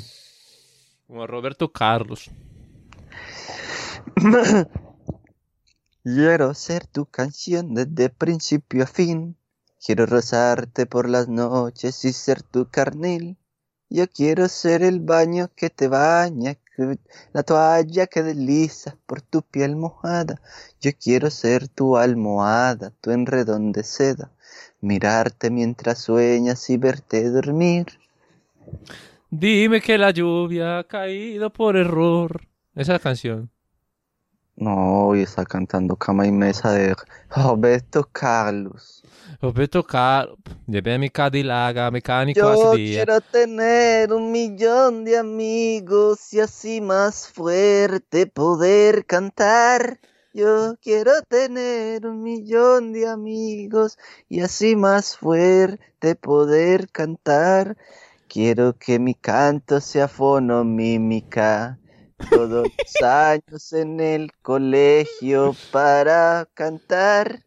Como 1.07 1.23
a 1.23 1.27
Roberto 1.27 1.73
Carlos. 1.73 2.29
Quiero 6.03 6.55
ser 6.55 6.87
tu 6.87 7.05
canción 7.05 7.75
desde 7.75 8.09
principio 8.09 8.85
a 8.85 8.87
fin. 8.87 9.37
Quiero 9.85 10.07
rozarte 10.07 10.87
por 10.87 11.07
las 11.09 11.29
noches 11.29 12.07
y 12.07 12.13
ser 12.15 12.43
tu 12.43 12.71
carnil. 12.71 13.37
Yo 13.91 14.09
quiero 14.09 14.49
ser 14.49 14.83
el 14.83 15.01
baño 15.01 15.51
que 15.55 15.69
te 15.69 15.89
baña, 15.89 16.57
la 17.35 17.43
toalla 17.43 18.07
que 18.07 18.23
desliza 18.23 18.97
por 19.05 19.21
tu 19.21 19.43
piel 19.43 19.77
mojada. 19.77 20.41
Yo 20.81 20.93
quiero 20.99 21.29
ser 21.29 21.69
tu 21.69 21.99
almohada, 21.99 22.93
tu 23.03 23.11
enredón 23.11 23.73
de 23.73 23.83
seda. 23.83 24.31
Mirarte 24.81 25.51
mientras 25.51 25.99
sueñas 25.99 26.71
y 26.71 26.79
verte 26.79 27.29
dormir. 27.29 27.87
Dime 29.29 29.83
que 29.83 29.99
la 29.99 30.13
lluvia 30.13 30.79
ha 30.79 30.85
caído 30.85 31.51
por 31.51 31.77
error. 31.77 32.41
Esa 32.75 32.99
canción. 32.99 33.51
No, 34.61 35.07
hoy 35.07 35.23
está 35.23 35.47
cantando 35.47 35.97
Cama 35.97 36.27
y 36.27 36.33
Mesa 36.33 36.73
de 36.73 36.95
Roberto 37.35 38.07
Carlos. 38.13 39.03
Roberto 39.41 39.83
Carlos. 39.83 40.37
Llevé 40.67 40.99
mi 40.99 41.09
Cadillac 41.09 41.91
mecánico 41.91 42.41
Yo 42.41 42.73
quiero 42.73 43.23
tener 43.23 44.13
un 44.13 44.31
millón 44.31 45.07
de 45.07 45.17
amigos 45.17 46.35
y 46.35 46.41
así 46.41 46.83
más 46.83 47.27
fuerte 47.27 48.27
poder 48.27 49.07
cantar. 49.07 49.99
Yo 50.35 50.77
quiero 50.83 51.13
tener 51.27 52.07
un 52.07 52.23
millón 52.23 52.93
de 52.93 53.09
amigos 53.09 53.97
y 54.29 54.43
así 54.43 54.77
más 54.77 55.17
fuerte 55.17 56.17
poder 56.17 56.91
cantar. 56.91 57.79
Quiero 58.29 58.75
que 58.75 58.99
mi 58.99 59.15
canto 59.15 59.81
sea 59.81 60.07
fonomímica. 60.07 61.79
Todos 62.29 62.69
los 62.69 63.03
años 63.03 63.73
en 63.73 64.01
el 64.01 64.33
colegio 64.43 65.55
para 65.71 66.47
cantar. 66.55 67.45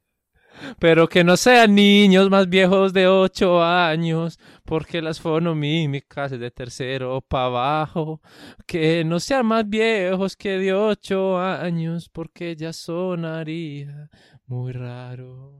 Pero 0.79 1.07
que 1.07 1.23
no 1.23 1.35
sean 1.37 1.75
niños 1.75 2.29
más 2.29 2.47
viejos 2.47 2.93
de 2.93 3.07
ocho 3.07 3.61
años, 3.63 4.39
porque 4.63 5.01
las 5.01 5.19
fonomímicas 5.19 6.31
es 6.31 6.39
de 6.39 6.51
tercero 6.51 7.21
para 7.21 7.45
abajo. 7.45 8.21
Que 8.65 9.03
no 9.03 9.19
sean 9.19 9.45
más 9.45 9.67
viejos 9.67 10.35
que 10.35 10.57
de 10.59 10.73
ocho 10.73 11.39
años, 11.39 12.09
porque 12.09 12.55
ya 12.55 12.71
sonaría 12.71 14.09
muy 14.45 14.71
raro. 14.71 15.53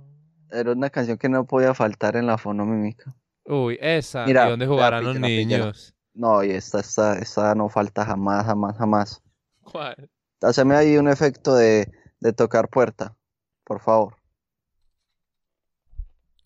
Era 0.52 0.72
una 0.72 0.90
canción 0.90 1.18
que 1.18 1.30
no 1.30 1.46
podía 1.46 1.74
faltar 1.74 2.16
en 2.16 2.28
la 2.28 2.38
fonomímica. 2.38 3.16
Uy, 3.46 3.78
esa, 3.82 4.26
Mira, 4.26 4.46
¿y 4.46 4.50
dónde 4.52 4.68
jugarán 4.68 5.04
los 5.04 5.20
niños? 5.20 5.96
No, 6.14 6.44
y 6.44 6.52
esta, 6.52 6.80
esta, 6.80 7.18
esta 7.18 7.56
no 7.56 7.70
falta 7.70 8.06
jamás, 8.06 8.46
jamás, 8.46 8.78
jamás. 8.78 9.22
¿Cuál? 9.64 10.10
Haceme 10.42 10.76
ahí 10.76 10.98
un 10.98 11.08
efecto 11.08 11.56
de, 11.56 11.92
de 12.20 12.34
tocar 12.34 12.70
puerta, 12.70 13.16
por 13.64 13.80
favor. 13.80 14.18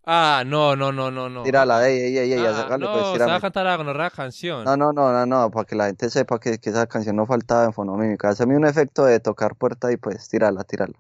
Ah, 0.06 0.44
no, 0.46 0.74
no, 0.78 0.94
no, 0.94 1.12
no, 1.12 1.28
no. 1.28 1.44
Tírala, 1.44 1.86
ey, 1.86 2.00
ey, 2.00 2.18
ey, 2.18 2.34
ey, 2.34 2.46
Ah, 2.46 2.62
hágale, 2.62 2.86
no, 2.86 2.92
pues, 2.94 3.22
se 3.22 3.26
va 3.28 3.36
a 3.36 3.42
cantar 3.42 3.66
la 3.66 3.76
gonorrea 3.76 4.10
canción. 4.10 4.64
No, 4.64 4.78
no, 4.78 4.94
no, 4.94 5.12
no, 5.12 5.26
no, 5.26 5.52
para 5.52 5.66
que 5.66 5.76
la 5.76 5.88
gente 5.88 6.10
sepa 6.10 6.40
que, 6.40 6.60
que 6.60 6.70
esa 6.70 6.88
canción 6.88 7.18
no 7.18 7.26
faltaba 7.26 7.66
en 7.66 7.74
fonomímica. 7.74 8.30
Haceme 8.30 8.56
un 8.56 8.66
efecto 8.66 9.04
de 9.04 9.20
tocar 9.20 9.56
puerta 9.58 9.92
y 9.92 9.98
pues 9.98 10.30
tírala, 10.30 10.64
tírala. 10.64 10.98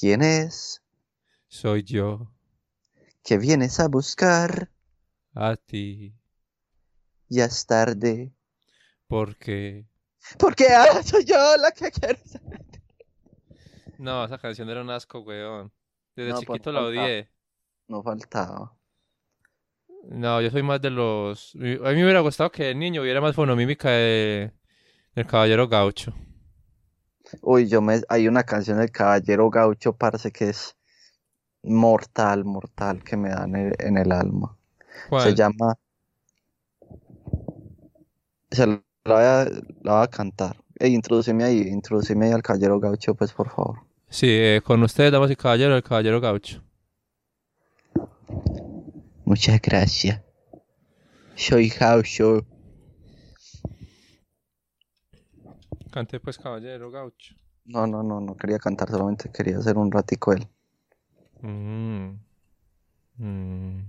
¿Quién 0.00 0.22
es 0.22 0.82
Soy 1.48 1.82
yo, 1.84 2.32
que 3.22 3.36
vienes 3.36 3.78
a 3.80 3.88
buscar? 3.88 4.70
A 5.34 5.56
ti, 5.56 6.14
Ya 7.28 7.44
es 7.44 7.66
tarde. 7.66 8.32
porque... 9.06 9.86
Porque 10.38 10.68
ahora 10.72 11.02
soy 11.02 11.24
yo 11.24 11.36
la 11.58 11.70
que 11.72 11.90
quiero. 11.90 12.18
No, 13.98 14.24
esa 14.24 14.38
canción 14.38 14.68
era 14.70 14.82
un 14.82 14.90
asco, 14.90 15.20
weón. 15.20 15.72
Desde 16.16 16.32
No, 16.32 16.42
pues, 16.42 16.46
chiquito 16.46 16.72
la 16.72 16.82
odié. 16.82 17.30
No 17.88 18.02
faltaba. 18.02 18.76
No, 20.02 20.40
yo 20.40 20.50
soy 20.50 20.62
más 20.62 20.80
de 20.82 20.90
los... 20.90 21.54
A 21.54 21.58
mí 21.58 21.78
me 21.96 22.04
hubiera 22.04 22.20
gustado 22.20 22.50
que 22.50 22.64
de 22.64 22.74
niño 22.74 23.02
hubiera 23.02 23.20
más 23.20 23.34
fonomímica 23.34 23.90
de... 23.90 24.52
del 25.14 25.26
Caballero 25.26 25.68
Gaucho. 25.68 26.14
Uy, 27.42 27.68
yo 27.68 27.80
me, 27.82 28.00
hay 28.08 28.28
una 28.28 28.44
canción 28.44 28.78
del 28.78 28.90
Caballero 28.90 29.48
Gaucho, 29.50 29.96
parce, 29.96 30.30
que 30.32 30.48
es 30.50 30.76
mortal, 31.62 32.44
mortal, 32.44 33.02
que 33.02 33.16
me 33.16 33.30
da 33.30 33.44
en 33.44 33.56
el, 33.56 33.74
en 33.78 33.96
Se 35.22 35.34
llama. 35.34 35.74
Se 38.50 38.66
la 38.66 38.80
voy 39.04 39.24
a, 39.24 39.44
la 39.82 39.94
voy 39.94 40.02
a 40.02 40.06
cantar. 40.08 40.56
Ey, 40.78 40.94
introduceme 40.94 41.44
ahí, 41.44 41.58
introduceme 41.60 42.26
ahí 42.26 42.32
al 42.32 42.42
Caballero 42.42 42.80
Gaucho, 42.80 43.14
pues, 43.14 43.32
por 43.32 43.48
favor. 43.48 43.80
Sí, 44.08 44.26
eh, 44.28 44.60
con 44.64 44.82
ustedes, 44.82 45.12
damas 45.12 45.30
y 45.30 45.36
caballeros, 45.36 45.76
el 45.76 45.82
Caballero 45.82 46.20
Gaucho. 46.20 46.62
Muchas 49.24 49.60
gracias. 49.60 50.20
Soy 51.34 51.68
Gaucho. 51.68 52.44
Cante 55.90 56.20
pues, 56.20 56.38
Caballero 56.38 56.90
Gaucho. 56.90 57.34
No, 57.64 57.86
no, 57.86 58.02
no, 58.02 58.20
no 58.20 58.36
quería 58.36 58.58
cantar, 58.58 58.90
solamente 58.90 59.30
quería 59.30 59.58
hacer 59.58 59.78
un 59.78 59.90
ratico 59.90 60.32
él. 60.32 60.46
Mm. 61.40 62.18
Mm. 63.16 63.80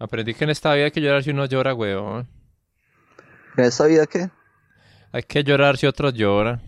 Aprendí 0.00 0.32
que 0.32 0.44
en 0.44 0.50
esta 0.50 0.72
vida 0.72 0.86
hay 0.86 0.90
que 0.90 1.02
llorar 1.02 1.22
si 1.22 1.28
uno 1.28 1.44
llora, 1.44 1.74
weón. 1.74 2.26
¿En 3.58 3.64
esta 3.64 3.84
vida 3.86 4.06
qué? 4.06 4.30
Hay 5.12 5.22
que 5.24 5.44
llorar 5.44 5.76
si 5.76 5.86
otro 5.86 6.08
llora. 6.08 6.58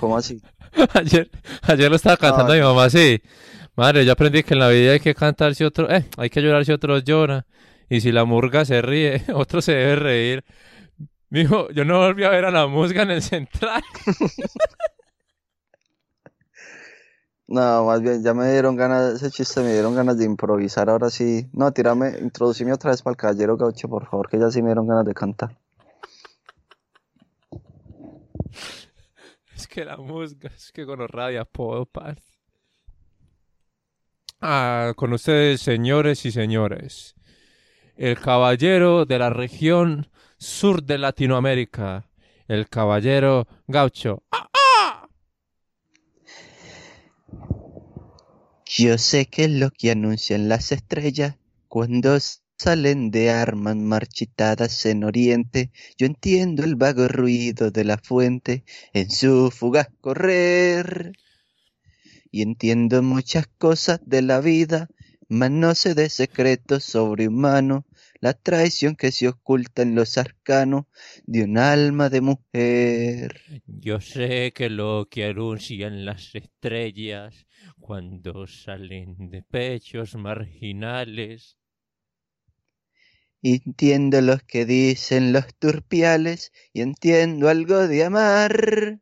¿Cómo 0.00 0.16
así? 0.16 0.40
Ayer, 0.94 1.30
ayer 1.62 1.88
lo 1.88 1.96
estaba 1.96 2.16
cantando 2.16 2.52
a 2.52 2.56
mi 2.56 2.62
mamá 2.62 2.84
así. 2.84 3.22
Madre, 3.76 4.04
yo 4.04 4.12
aprendí 4.12 4.42
que 4.42 4.54
en 4.54 4.60
la 4.60 4.68
vida 4.68 4.92
hay 4.92 5.00
que 5.00 5.14
cantar 5.14 5.54
si 5.54 5.64
otro, 5.64 5.90
eh, 5.90 6.04
hay 6.16 6.30
que 6.30 6.42
llorar 6.42 6.64
si 6.64 6.72
otro 6.72 6.98
llora. 6.98 7.46
Y 7.88 8.00
si 8.00 8.10
la 8.10 8.24
murga 8.24 8.64
se 8.64 8.80
ríe, 8.82 9.22
otro 9.34 9.60
se 9.60 9.72
debe 9.72 9.96
reír. 9.96 10.44
Mijo, 11.30 11.70
yo 11.72 11.84
no 11.84 11.98
volví 11.98 12.24
a 12.24 12.30
ver 12.30 12.46
a 12.46 12.50
la 12.50 12.66
musga 12.66 13.02
en 13.02 13.10
el 13.10 13.22
central. 13.22 13.82
No, 17.48 17.86
más 17.86 18.02
bien, 18.02 18.22
ya 18.22 18.34
me 18.34 18.50
dieron 18.52 18.76
ganas, 18.76 19.14
ese 19.14 19.30
chiste 19.30 19.62
me 19.62 19.72
dieron 19.72 19.94
ganas 19.94 20.18
de 20.18 20.26
improvisar, 20.26 20.90
ahora 20.90 21.08
sí. 21.08 21.48
No, 21.54 21.72
tírame, 21.72 22.18
introducime 22.20 22.74
otra 22.74 22.90
vez 22.90 23.00
para 23.00 23.12
el 23.12 23.16
caballero 23.16 23.56
gaucho, 23.56 23.88
por 23.88 24.06
favor, 24.06 24.28
que 24.28 24.38
ya 24.38 24.50
sí 24.50 24.60
me 24.60 24.68
dieron 24.68 24.86
ganas 24.86 25.06
de 25.06 25.14
cantar. 25.14 25.56
Es 29.54 29.66
que 29.66 29.86
la 29.86 29.96
musga, 29.96 30.50
es 30.54 30.70
que 30.72 30.84
con 30.84 31.00
rabia 31.08 31.40
apodo, 31.40 31.86
parce. 31.86 32.22
Ah, 34.42 34.92
con 34.94 35.14
ustedes, 35.14 35.62
señores 35.62 36.26
y 36.26 36.32
señores. 36.32 37.14
El 37.96 38.20
caballero 38.20 39.06
de 39.06 39.18
la 39.18 39.30
región 39.30 40.10
sur 40.36 40.82
de 40.82 40.98
Latinoamérica. 40.98 42.10
El 42.46 42.68
caballero 42.68 43.48
gaucho. 43.66 44.22
¡Ah, 44.32 44.46
ah! 44.52 44.57
Yo 48.70 48.98
sé 48.98 49.26
que 49.26 49.48
lo 49.48 49.70
que 49.70 49.90
anuncian 49.92 50.50
las 50.50 50.72
estrellas 50.72 51.36
cuando 51.68 52.18
salen 52.58 53.10
de 53.10 53.30
armas 53.30 53.76
marchitadas 53.76 54.84
en 54.84 55.04
oriente. 55.04 55.70
Yo 55.96 56.06
entiendo 56.06 56.64
el 56.64 56.76
vago 56.76 57.08
ruido 57.08 57.70
de 57.70 57.84
la 57.84 57.96
fuente 57.96 58.64
en 58.92 59.10
su 59.10 59.50
fugaz 59.50 59.88
correr. 60.02 61.12
Y 62.30 62.42
entiendo 62.42 63.02
muchas 63.02 63.46
cosas 63.46 64.00
de 64.04 64.20
la 64.20 64.40
vida, 64.42 64.88
mas 65.28 65.50
no 65.50 65.74
sé 65.74 65.94
de 65.94 66.10
secretos 66.10 66.84
sobrehumanos, 66.84 67.84
la 68.20 68.34
traición 68.34 68.96
que 68.96 69.12
se 69.12 69.28
oculta 69.28 69.80
en 69.80 69.94
los 69.94 70.18
arcanos 70.18 70.84
de 71.24 71.44
un 71.44 71.56
alma 71.56 72.10
de 72.10 72.20
mujer. 72.20 73.62
Yo 73.66 74.02
sé 74.02 74.52
que 74.52 74.68
lo 74.68 75.08
que 75.10 75.24
anuncian 75.24 76.04
las 76.04 76.34
estrellas 76.34 77.46
cuando 77.88 78.46
salen 78.46 79.30
de 79.30 79.40
pechos 79.42 80.14
marginales. 80.14 81.56
Entiendo 83.42 84.20
lo 84.20 84.38
que 84.46 84.64
dicen 84.64 85.32
los 85.32 85.52
turpiales 85.54 86.52
y 86.72 86.82
entiendo 86.82 87.48
algo 87.48 87.88
de 87.88 88.04
amar. 88.04 89.00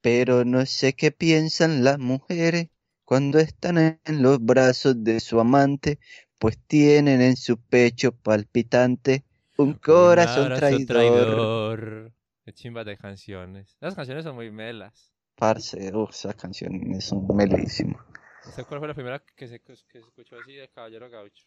Pero 0.00 0.44
no 0.44 0.66
sé 0.66 0.92
qué 0.92 1.10
piensan 1.12 1.82
las 1.82 1.98
mujeres 1.98 2.68
cuando 3.04 3.38
están 3.38 3.78
en 3.78 4.22
los 4.22 4.38
brazos 4.44 5.02
de 5.02 5.18
su 5.20 5.40
amante, 5.40 5.98
pues 6.38 6.58
tienen 6.66 7.20
en 7.22 7.36
su 7.36 7.58
pecho 7.58 8.12
palpitante 8.12 9.24
un 9.56 9.74
corazón 9.74 10.52
abrazo 10.52 10.52
traidor. 10.52 10.86
traidor. 10.86 12.12
Qué 12.44 12.52
chimba 12.52 12.84
de 12.84 12.96
canciones. 12.96 13.76
Las 13.80 13.94
canciones 13.94 14.24
son 14.24 14.34
muy 14.34 14.50
melas. 14.50 15.11
Parce, 15.42 15.76
uf, 16.00 16.10
esas 16.10 16.36
canciones 16.36 17.04
son 17.04 17.26
melísimas. 17.34 18.00
¿Usted 18.44 18.64
cuál 18.66 18.78
fue 18.78 18.86
la 18.88 18.94
primera 18.94 19.18
que 19.34 19.48
se, 19.48 19.58
que 19.60 19.74
se 19.74 19.98
escuchó 19.98 20.36
así 20.36 20.52
de 20.54 20.68
Caballero 20.68 21.10
Gaucho? 21.10 21.44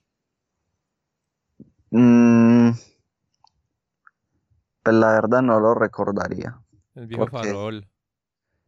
Mm, 1.91 2.71
pues 4.83 4.95
la 4.95 5.11
verdad 5.13 5.41
no 5.41 5.59
lo 5.59 5.73
recordaría. 5.73 6.61
El 6.95 7.05
viejo 7.07 7.27
¿Por 7.27 7.31
qué? 7.31 7.53
farol. 7.53 7.87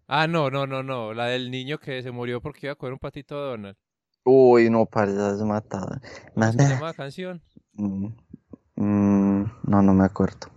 Ah, 0.07 0.27
no, 0.27 0.49
no, 0.51 0.67
no, 0.67 0.83
no. 0.83 1.13
La 1.13 1.27
del 1.27 1.51
niño 1.51 1.79
que 1.79 2.01
se 2.03 2.11
murió 2.11 2.41
porque 2.41 2.67
iba 2.67 2.73
a 2.73 2.75
comer 2.75 2.93
un 2.93 2.99
patito 2.99 3.35
de 3.41 3.49
Donald. 3.51 3.77
Uy, 4.25 4.69
no, 4.69 4.85
parce, 4.85 5.15
es 5.33 5.41
matada. 5.43 5.99
¿Cómo 6.33 6.49
es 6.49 6.55
se 6.61 6.63
llama 6.67 6.87
la 6.87 6.93
canción? 6.93 7.41
mm, 7.73 8.07
mm, 8.75 9.51
no, 9.63 9.81
no 9.81 9.93
me 9.93 10.05
acuerdo. 10.05 10.47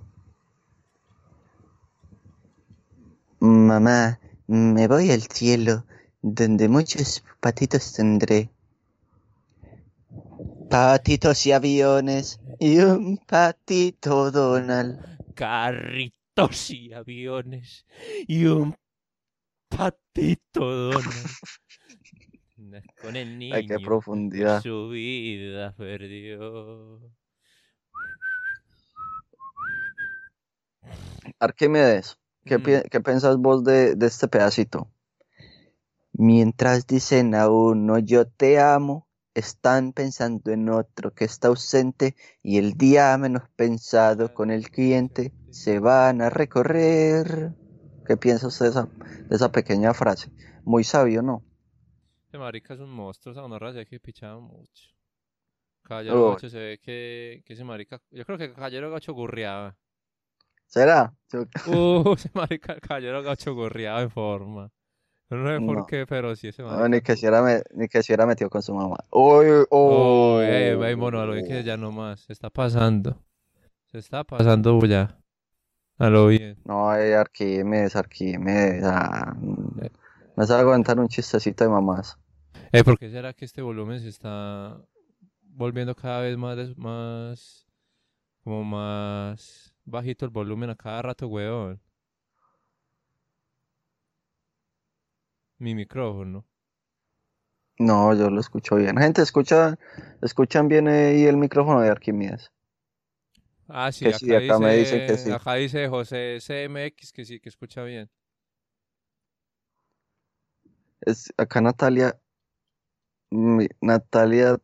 Mamá, 3.40 4.18
me 4.50 4.88
voy 4.88 5.12
al 5.12 5.22
cielo, 5.22 5.86
donde 6.22 6.68
muchos 6.68 7.22
patitos 7.38 7.92
tendré. 7.92 8.50
Patitos 10.68 11.46
y 11.46 11.52
aviones, 11.52 12.40
y 12.58 12.78
un 12.78 13.18
patito 13.18 14.32
Donald. 14.32 14.98
Carritos 15.34 16.70
y 16.70 16.92
aviones 16.92 17.86
y 18.26 18.46
un 18.46 18.76
patito 19.68 20.90
Donald. 20.90 21.26
Con 23.00 23.14
el 23.14 23.38
niño 23.38 23.54
Ay, 23.54 23.66
qué 23.68 23.78
profundidad. 23.78 24.62
su 24.62 24.88
vida 24.88 25.76
perdió. 25.76 27.00
Arquímedes, 31.38 32.18
¿qué, 32.44 32.59
Mm. 32.59 32.61
pi- 32.61 32.83
qué 32.90 33.00
piensas 33.00 33.37
vos 33.38 33.64
de, 33.64 33.94
de 33.96 34.07
este 34.07 34.29
pedacito? 34.29 34.90
Mientras 36.12 36.87
dicen 36.87 37.35
a 37.35 37.48
uno 37.48 37.98
yo 37.98 38.24
te 38.29 38.61
amo, 38.61 39.09
están 39.35 39.92
pensando 39.92 40.53
en 40.53 40.68
otro 40.68 41.12
que 41.14 41.24
está 41.24 41.48
ausente 41.48 42.14
y 42.44 42.59
el 42.59 42.74
día 42.74 43.16
menos 43.18 43.48
pensado 43.57 44.33
con 44.33 44.50
el 44.53 44.70
cliente 44.70 45.35
se 45.50 45.81
van 45.81 46.22
a 46.22 46.31
recorrer. 46.31 47.57
¿Qué 48.05 48.16
piensa 48.16 48.46
usted 48.48 48.66
de 48.66 48.70
esa, 48.70 48.90
de 49.29 49.37
esa 49.37 49.50
pequeña 49.53 49.92
frase? 49.94 50.33
Muy 50.64 50.85
sabio, 50.85 51.22
¿no? 51.22 51.44
Ese 52.29 52.38
marica 52.38 52.72
es 52.74 52.81
un 52.81 52.90
monstruo, 52.90 53.33
esa 53.33 53.42
gonorrea 53.42 53.72
se 53.74 53.85
que 53.87 54.00
pichaba 54.00 54.40
mucho. 54.40 54.88
Caballero. 55.83 56.24
Gacho 56.24 56.48
se 56.50 56.59
ve 56.59 56.79
que, 56.79 57.42
que 57.44 57.53
ese 57.55 57.64
marica... 57.64 58.00
Yo 58.11 58.24
creo 58.24 58.38
que 58.38 58.53
Caballero 58.55 58.90
Gacho 58.90 59.12
gurreaba. 59.14 59.76
¿Será? 60.70 61.12
Uh, 61.66 62.12
ese 62.14 62.30
marica, 62.33 62.76
Caballero 62.80 63.22
Gacho 63.22 63.54
gurreaba 63.54 64.02
en 64.02 64.11
forma. 64.11 64.70
No 65.28 65.46
sé 65.46 65.64
por 65.64 65.76
No. 65.78 65.87
qué, 65.87 66.06
pero 66.06 66.35
sí 66.35 66.48
ese 66.48 66.62
no, 66.62 66.68
marica. 66.70 66.88
ni 66.88 67.00
que 67.02 67.16
se 67.16 67.26
hubiera, 67.28 67.42
me- 67.42 67.62
ni 67.74 67.88
que 67.88 68.02
se 68.02 68.12
hubiera 68.12 68.26
metido 68.26 68.48
con 68.50 68.62
su 68.62 68.74
mamá. 68.74 68.96
Uy, 69.11 69.46
uy, 69.50 69.66
Oh, 69.70 70.37
oh. 70.38 70.42
ey, 70.42 70.96
mono, 70.96 71.20
a 71.20 71.26
lo 71.26 71.35
bien 71.35 71.46
que 71.46 71.62
ya 71.64 71.76
no 71.76 71.92
más. 71.92 72.20
Se 72.20 72.33
está 72.33 72.50
pasando. 72.50 73.20
Se 73.87 73.98
está 73.98 74.24
pasando 74.24 74.78
ya. 74.87 75.18
A 75.98 76.09
lo 76.09 76.28
bien. 76.28 76.56
No, 76.64 76.94
ey, 76.96 77.12
Arquímedes, 77.12 77.94
Arquímedes. 77.96 78.83
ah, 78.85 79.37
Eh. 79.83 79.90
me 80.37 80.46
sabe 80.46 80.62
aguantar 80.62 80.98
un 80.98 81.09
chistecito 81.09 81.64
de 81.64 81.70
mamás. 81.70 82.16
Eh, 82.72 82.83
¿por 82.85 82.96
qué 82.98 83.11
será 83.11 83.33
que 83.33 83.44
este 83.44 83.62
volumen 83.62 84.00
se 84.00 84.09
está 84.09 84.80
volviendo 85.42 85.94
cada 85.94 86.20
vez 86.22 86.37
más, 86.38 86.76
más, 86.78 87.66
como 88.44 88.64
más 88.64 89.69
bajito 89.90 90.24
el 90.24 90.31
volumen 90.31 90.70
a 90.70 90.76
cada 90.76 91.03
rato, 91.03 91.26
weón? 91.29 91.81
Mi 95.61 95.76
micrófono. 95.76 96.44
No, 97.81 98.14
yo 98.14 98.31
lo 98.31 98.38
escucho 98.40 98.76
bien. 98.76 98.96
Gente, 98.96 99.22
escucha, 99.22 99.76
escuchan 100.22 100.68
bien 100.68 100.87
ahí 100.87 101.24
el 101.24 101.37
micrófono 101.37 101.81
de 101.81 101.88
Arquímedes. 101.88 102.53
Ah, 103.68 103.92
sí, 103.92 104.12
acá, 104.12 104.26
sí, 104.26 104.35
acá 104.35 104.59
me 104.59 104.74
dicen 104.76 105.00
que 105.03 105.16
sí. 105.16 105.31
acá 105.31 105.55
dice 105.55 105.88
José 105.88 106.38
CMX 106.40 107.12
que 107.12 107.24
sí, 107.24 107.40
que 107.40 107.48
escucha 107.48 107.83
bien. 107.85 108.11
Es, 111.03 111.31
acá 111.37 111.61
Natalia, 111.61 112.18
mi- 113.31 113.68
Natalia 113.81 114.59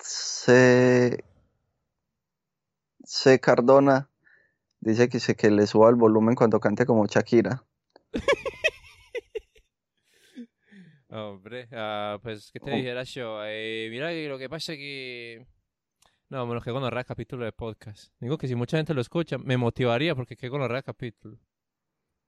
C, 0.00 1.18
C 3.06 3.38
Cardona 3.40 4.10
dice 4.90 5.08
que, 5.08 5.20
se, 5.20 5.34
que 5.34 5.50
le 5.50 5.66
suba 5.66 5.90
el 5.90 5.96
volumen 5.96 6.34
cuando 6.34 6.60
cante 6.60 6.86
como 6.86 7.06
Shakira. 7.06 7.64
Hombre, 11.08 11.68
ah, 11.72 12.18
pues, 12.22 12.50
¿qué 12.52 12.60
te 12.60 12.72
Oh. 12.72 12.74
dijera 12.76 13.02
yo? 13.04 13.38
Eh, 13.44 13.88
mira, 13.90 14.10
que 14.10 14.28
lo 14.28 14.38
que 14.38 14.48
pasa 14.48 14.72
es 14.72 14.78
que... 14.78 15.46
No, 16.28 16.44
menos 16.46 16.64
que 16.64 16.72
gonorrea 16.72 17.04
capítulo 17.04 17.44
de 17.44 17.52
podcast. 17.52 18.12
Digo 18.18 18.36
que 18.36 18.48
si 18.48 18.56
mucha 18.56 18.76
gente 18.76 18.94
lo 18.94 19.00
escucha, 19.00 19.38
me 19.38 19.56
motivaría 19.56 20.16
porque 20.16 20.36
qué 20.36 20.48
gonorrea 20.48 20.82
capítulo. 20.82 21.38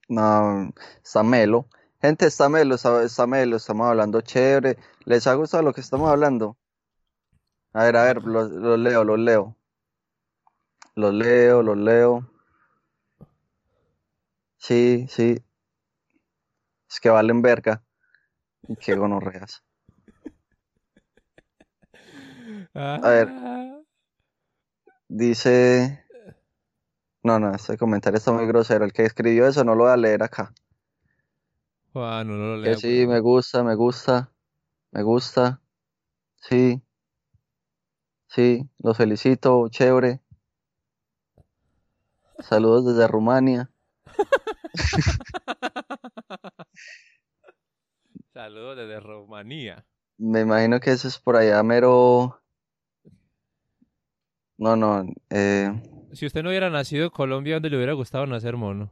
No, 0.08 0.72
está 1.02 1.24
melo. 1.24 1.68
Gente, 2.00 2.26
está 2.26 2.48
melo, 2.48 2.76
está, 2.76 3.02
está 3.02 3.26
melo, 3.26 3.56
estamos 3.56 3.88
hablando 3.88 4.20
chévere. 4.20 4.78
¿Les 5.04 5.26
ha 5.26 5.34
gustado 5.34 5.64
lo 5.64 5.72
que 5.74 5.80
estamos 5.80 6.08
hablando? 6.08 6.56
A 7.72 7.84
ver, 7.84 7.96
a 7.96 8.04
ver, 8.04 8.22
los, 8.22 8.50
los 8.50 8.78
leo, 8.78 9.02
los 9.02 9.18
leo. 9.18 9.56
Los 10.94 11.12
leo, 11.12 11.62
los 11.62 11.76
leo. 11.76 12.30
Sí, 14.58 15.06
sí. 15.08 15.42
Es 16.90 17.00
que 17.00 17.10
valen 17.10 17.42
verga. 17.42 17.82
Qué 18.80 18.94
gonorreas. 18.94 19.62
A 22.74 23.08
ver. 23.08 23.28
Dice. 25.08 26.04
No, 27.22 27.38
no, 27.38 27.54
este 27.54 27.76
comentario 27.76 28.18
está 28.18 28.32
muy 28.32 28.46
grosero. 28.46 28.84
El 28.84 28.92
que 28.92 29.04
escribió 29.04 29.46
eso 29.46 29.64
no 29.64 29.74
lo 29.74 29.84
voy 29.84 29.92
a 29.92 29.96
leer 29.96 30.22
acá. 30.22 30.52
Juan, 31.92 32.28
no 32.28 32.56
lo 32.56 32.62
Que 32.62 32.70
leo. 32.70 32.78
sí, 32.78 33.06
me 33.06 33.20
gusta, 33.20 33.62
me 33.62 33.74
gusta, 33.74 34.32
me 34.92 35.02
gusta. 35.02 35.60
Sí, 36.36 36.82
sí, 38.28 38.68
los 38.78 38.96
felicito, 38.96 39.68
chévere. 39.68 40.20
Saludos 42.40 42.86
desde 42.86 43.08
Rumania. 43.08 43.70
Saludos 48.32 48.76
desde 48.76 49.00
Rumanía. 49.00 49.84
Me 50.18 50.40
imagino 50.40 50.80
que 50.80 50.90
eso 50.90 51.08
es 51.08 51.18
por 51.18 51.36
allá 51.36 51.62
mero. 51.62 52.40
No, 54.58 54.74
no, 54.74 55.04
eh, 55.30 55.72
Si 56.12 56.26
usted 56.26 56.42
no 56.42 56.48
hubiera 56.50 56.68
nacido 56.68 57.04
en 57.04 57.10
Colombia, 57.10 57.54
¿dónde 57.54 57.70
le 57.70 57.76
hubiera 57.76 57.92
gustado 57.92 58.26
nacer, 58.26 58.56
mono? 58.56 58.90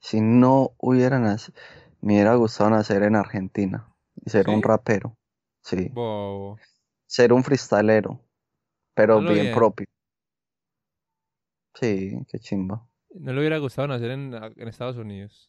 si 0.00 0.20
no 0.20 0.72
hubiera 0.78 1.18
nacido, 1.18 1.58
me 2.00 2.14
hubiera 2.14 2.34
gustado 2.34 2.70
nacer 2.70 3.02
en 3.02 3.16
Argentina 3.16 3.92
y 4.24 4.30
ser 4.30 4.48
un 4.48 4.62
rapero. 4.62 5.16
Sí, 5.62 5.88
Bobo. 5.92 6.58
ser 7.06 7.32
un 7.32 7.44
freestalero, 7.44 8.20
pero 8.94 9.20
bien. 9.20 9.52
propio. 9.54 9.86
Sí, 11.74 12.24
qué 12.28 12.38
chimba. 12.38 12.86
¿No 13.14 13.32
le 13.32 13.38
hubiera 13.40 13.58
gustado 13.58 13.86
nacer 13.88 14.10
en, 14.10 14.34
en 14.34 14.68
Estados 14.68 14.96
Unidos? 14.96 15.48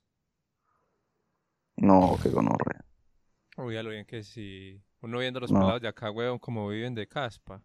No, 1.90 2.18
qué 2.24 2.30
gonorrea. 2.30 2.86
Uy, 3.58 3.78
a 3.78 3.84
lo 3.84 3.92
bien 3.92 4.06
que 4.06 4.24
sí. 4.24 4.82
Uno 5.02 5.20
viendo 5.20 5.40
los 5.40 5.52
No. 5.52 5.60
pelados 5.60 5.82
de 5.82 5.88
acá, 5.88 6.12
weón, 6.12 6.38
como 6.40 6.68
viven 6.68 6.94
de 6.96 7.08
caspa. 7.08 7.62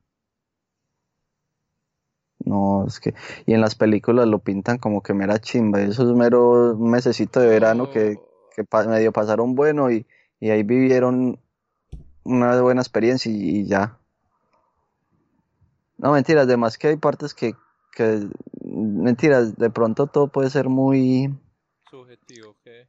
No, 2.38 2.86
es 2.86 3.00
que, 3.00 3.14
y 3.46 3.54
en 3.54 3.60
las 3.60 3.74
películas 3.74 4.26
lo 4.28 4.38
pintan 4.38 4.78
como 4.78 5.02
que 5.02 5.14
mera 5.14 5.38
chimba, 5.40 5.80
y 5.82 5.86
eso 5.90 6.08
es 6.08 6.16
mero 6.16 6.74
un 6.76 6.90
mesecito 6.90 7.40
de 7.40 7.48
verano 7.48 7.90
que, 7.90 8.18
que 8.54 8.64
pa- 8.64 8.84
medio 8.84 9.12
pasaron 9.12 9.54
bueno 9.54 9.90
y, 9.90 10.06
y 10.38 10.50
ahí 10.50 10.62
vivieron 10.62 11.40
una 12.24 12.60
buena 12.62 12.82
experiencia 12.82 13.32
y, 13.32 13.60
y 13.60 13.66
ya. 13.66 13.98
No, 15.98 16.12
mentiras, 16.12 16.44
además 16.46 16.78
que 16.78 16.88
hay 16.88 16.96
partes 16.96 17.34
que, 17.34 17.54
que, 17.96 18.28
mentiras, 18.62 19.56
de 19.56 19.70
pronto 19.70 20.06
todo 20.06 20.28
puede 20.28 20.50
ser 20.50 20.68
muy, 20.68 21.34
Subjetivo, 21.90 22.54
¿qué? 22.62 22.88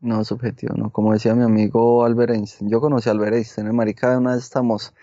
no, 0.00 0.24
subjetivo, 0.24 0.74
no, 0.74 0.90
como 0.90 1.12
decía 1.12 1.34
mi 1.34 1.42
amigo 1.44 2.04
Albert 2.04 2.32
Einstein, 2.32 2.70
yo 2.70 2.80
conocí 2.80 3.08
a 3.08 3.12
Albert 3.12 3.34
Einstein, 3.36 3.66
en 3.66 3.76
marica, 3.76 4.16
una 4.16 4.34
vez 4.34 4.44
estamos, 4.44 4.94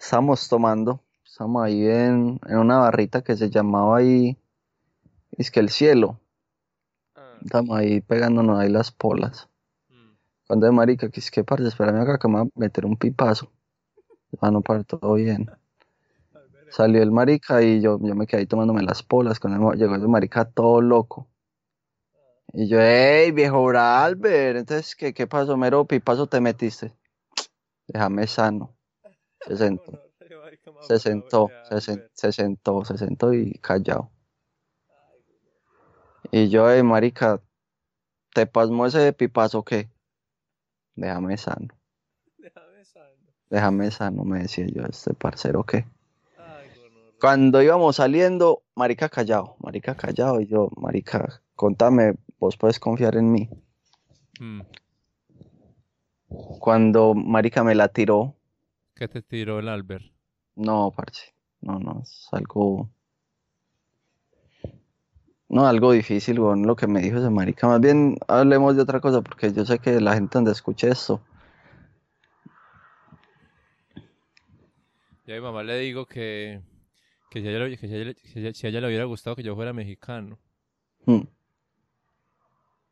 estamos 0.00 0.48
tomando, 0.48 1.00
estamos 1.24 1.62
ahí 1.62 1.86
en, 1.86 2.40
en 2.46 2.58
una 2.58 2.78
barrita 2.78 3.22
que 3.22 3.36
se 3.36 3.50
llamaba 3.50 3.98
ahí, 3.98 4.38
es 5.32 5.50
que 5.50 5.60
el 5.60 5.68
cielo. 5.68 6.20
Ah, 7.16 7.38
Estamos 7.44 7.76
ahí 7.76 8.00
pegándonos 8.00 8.58
ahí 8.58 8.70
las 8.70 8.90
polas. 8.90 9.48
mm. 9.90 10.16
Cuando 10.46 10.66
de 10.66 10.72
marica, 10.72 11.10
que 11.10 11.20
es 11.20 11.30
que 11.30 11.44
parce, 11.44 11.68
espérame 11.68 12.00
acá 12.00 12.18
que 12.18 12.28
me 12.28 12.38
voy 12.38 12.46
a 12.46 12.60
meter 12.60 12.86
un 12.86 12.96
pipazo. 12.96 13.50
Ah, 14.40 14.50
no, 14.50 14.62
para 14.62 14.84
todo 14.84 15.14
bien. 15.14 15.50
Salió 16.74 17.04
el 17.04 17.12
marica 17.12 17.62
y 17.62 17.80
yo, 17.80 18.00
yo 18.02 18.16
me 18.16 18.26
quedé 18.26 18.40
ahí 18.40 18.46
tomándome 18.48 18.82
las 18.82 19.04
polas. 19.04 19.38
Cuando 19.38 19.74
llegó 19.74 19.94
ese 19.94 20.08
marica 20.08 20.44
todo 20.44 20.80
loco. 20.80 21.28
Y 22.52 22.66
yo, 22.66 22.78
hey, 22.80 23.30
viejo 23.30 23.70
Albert, 23.70 24.56
entonces, 24.58 24.96
¿qué, 24.96 25.14
qué 25.14 25.28
pasó, 25.28 25.56
mero 25.56 25.84
pipazo 25.84 26.26
te 26.26 26.40
metiste? 26.40 26.92
Déjame 27.86 28.26
sano. 28.26 28.74
Se 29.46 29.56
sentó, 29.56 30.00
se 30.80 30.98
sentó, 30.98 31.48
se, 31.62 31.76
sen- 31.76 32.10
se 32.12 32.32
sentó, 32.32 32.84
se 32.84 32.98
sentó 32.98 33.32
y 33.32 33.52
callado. 33.60 34.10
Y 36.32 36.48
yo, 36.48 36.68
hey, 36.68 36.82
marica, 36.82 37.40
¿te 38.34 38.48
pasmó 38.48 38.86
ese 38.86 39.12
pipazo 39.12 39.62
qué? 39.62 39.88
Déjame 40.96 41.36
sano. 41.36 41.68
Déjame 42.38 42.84
sano. 42.84 43.14
Déjame 43.48 43.90
sano, 43.92 44.24
me 44.24 44.40
decía 44.40 44.66
yo, 44.66 44.82
este 44.86 45.14
parcero 45.14 45.62
qué. 45.62 45.86
Cuando 47.20 47.62
íbamos 47.62 47.96
saliendo, 47.96 48.62
marica 48.74 49.08
callado, 49.08 49.56
marica 49.60 49.96
callado, 49.96 50.40
y 50.40 50.46
yo, 50.46 50.68
marica, 50.76 51.42
contame, 51.54 52.14
vos 52.38 52.56
puedes 52.56 52.78
confiar 52.78 53.16
en 53.16 53.32
mí. 53.32 53.48
Mm. 54.40 54.62
Cuando 56.58 57.14
marica 57.14 57.62
me 57.62 57.74
la 57.74 57.88
tiró, 57.88 58.34
¿Qué 58.94 59.08
te 59.08 59.22
tiró 59.22 59.58
el 59.58 59.68
Albert? 59.68 60.04
no, 60.56 60.92
parce, 60.94 61.34
no, 61.60 61.78
no, 61.78 62.02
es 62.02 62.28
algo, 62.32 62.90
no, 65.48 65.66
algo 65.66 65.92
difícil, 65.92 66.38
weón, 66.38 66.66
lo 66.66 66.76
que 66.76 66.86
me 66.86 67.00
dijo 67.00 67.18
ese 67.18 67.30
marica. 67.30 67.66
Más 67.66 67.80
bien, 67.80 68.16
hablemos 68.28 68.76
de 68.76 68.82
otra 68.82 69.00
cosa, 69.00 69.22
porque 69.22 69.52
yo 69.52 69.64
sé 69.64 69.78
que 69.78 70.00
la 70.00 70.14
gente 70.14 70.38
donde 70.38 70.52
escuche 70.52 70.88
esto, 70.88 71.20
Y 75.26 75.32
a 75.32 75.36
mi 75.36 75.40
mamá 75.40 75.62
le 75.62 75.78
digo 75.78 76.04
que, 76.04 76.60
que, 77.34 77.40
si, 77.42 77.48
a 77.48 77.50
ella, 77.50 77.58
le- 77.66 77.76
que 77.76 77.86
si 77.88 77.94
a 77.94 77.96
ella 77.96 78.04
le- 78.06 78.14
que 78.14 78.28
si 78.28 78.38
a 78.38 78.42
ella- 78.42 78.54
si 78.54 78.66
a 78.66 78.70
ella 78.70 78.80
le 78.80 78.86
hubiera 78.88 79.04
gustado 79.04 79.36
que 79.36 79.42
yo 79.42 79.54
fuera 79.54 79.72
mexicano. 79.72 80.38
mm, 81.06 81.22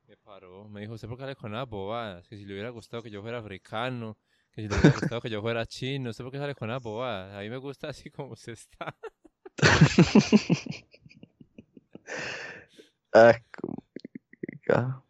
Me 0.08 0.16
paró, 0.18 0.68
me 0.68 0.80
dijo, 0.82 0.92
¿usted 0.94 1.08
por 1.08 1.16
qué 1.16 1.22
sale 1.24 1.36
con 1.36 1.52
las 1.52 1.68
bobadas? 1.68 2.28
Que 2.28 2.36
si 2.36 2.44
le 2.44 2.52
hubiera 2.52 2.70
gustado 2.70 3.02
que 3.02 3.10
yo 3.10 3.22
fuera 3.22 3.38
africano, 3.38 4.18
que 4.52 4.62
si 4.62 4.68
le 4.68 4.74
hubiera 4.76 4.94
gustado 4.98 5.20
que 5.22 5.30
yo 5.30 5.40
fuera 5.40 5.64
chino, 5.66 6.10
¿usted 6.10 6.24
por 6.24 6.32
qué 6.32 6.38
sale 6.38 6.54
con 6.54 6.68
las 6.68 6.82
bobadas? 6.82 7.34
A 7.36 7.40
mí 7.40 7.48
me 7.50 7.56
gusta 7.56 7.88
así 7.88 8.10
como 8.10 8.32
usted 8.32 8.52
está. 8.52 8.94
ah, 13.14 13.34
como- 13.60 13.84
ah, 14.70 15.02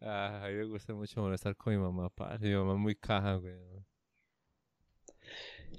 Ah, 0.00 0.44
a 0.44 0.48
mí 0.48 0.54
me 0.54 0.64
gusta 0.66 0.94
mucho 0.94 1.20
molestar 1.20 1.56
con 1.56 1.72
mi 1.74 1.78
mamá, 1.80 2.08
parce. 2.10 2.46
Mi 2.46 2.54
mamá 2.54 2.74
es 2.74 2.78
muy 2.78 2.94
caja, 2.94 3.34
güey. 3.36 3.56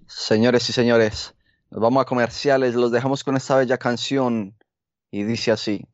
Señores 0.08 0.70
y 0.70 0.74
señores, 0.74 1.34
nos 1.70 1.82
vamos 1.82 2.02
a 2.02 2.06
comerciales, 2.06 2.76
los 2.76 2.92
dejamos 2.92 3.24
con 3.24 3.36
esta 3.36 3.58
bella 3.58 3.78
canción 3.78 4.58
y 5.12 5.24
dice 5.24 5.52
así. 5.52 5.86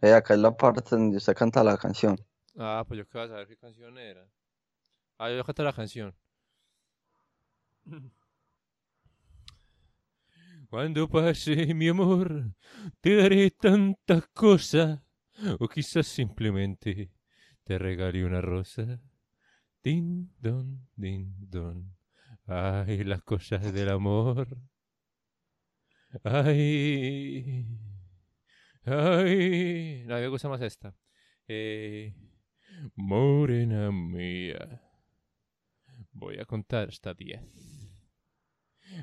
Eh, 0.00 0.12
acá 0.12 0.34
es 0.34 0.40
la 0.40 0.56
parte 0.56 0.82
donde 0.90 1.16
usted 1.16 1.34
canta 1.34 1.64
la 1.64 1.78
canción. 1.78 2.16
Ah, 2.56 2.84
pues 2.86 2.98
yo 2.98 3.08
qué 3.08 3.18
vas 3.18 3.30
a 3.30 3.34
saber 3.34 3.48
qué 3.48 3.56
canción 3.56 3.96
era. 3.98 4.28
Ah, 5.18 5.30
yo 5.30 5.42
canto 5.44 5.62
la 5.62 5.72
canción. 5.72 6.14
Cuando 10.68 11.08
pase 11.08 11.72
mi 11.74 11.88
amor, 11.88 12.52
te 13.00 13.16
daré 13.16 13.50
tantas 13.50 14.26
cosas. 14.28 15.00
O 15.58 15.68
quizás 15.68 16.06
simplemente 16.06 17.10
te 17.64 17.78
regalé 17.78 18.24
una 18.24 18.40
rosa. 18.40 19.00
Din 19.84 20.32
don, 20.40 20.88
din 20.96 21.34
don. 21.50 21.94
Ay, 22.46 23.04
las 23.04 23.22
cosas 23.22 23.70
del 23.70 23.90
amor. 23.90 24.48
Ay. 26.24 27.66
Ay. 28.86 30.04
No, 30.06 30.14
a 30.14 30.18
mí 30.18 30.22
me 30.22 30.28
gusta 30.28 30.48
más 30.48 30.62
esta. 30.62 30.96
Eh, 31.46 32.14
morena 32.94 33.92
mía. 33.92 34.80
Voy 36.12 36.38
a 36.38 36.46
contar 36.46 36.88
hasta 36.88 37.12
diez. 37.12 37.42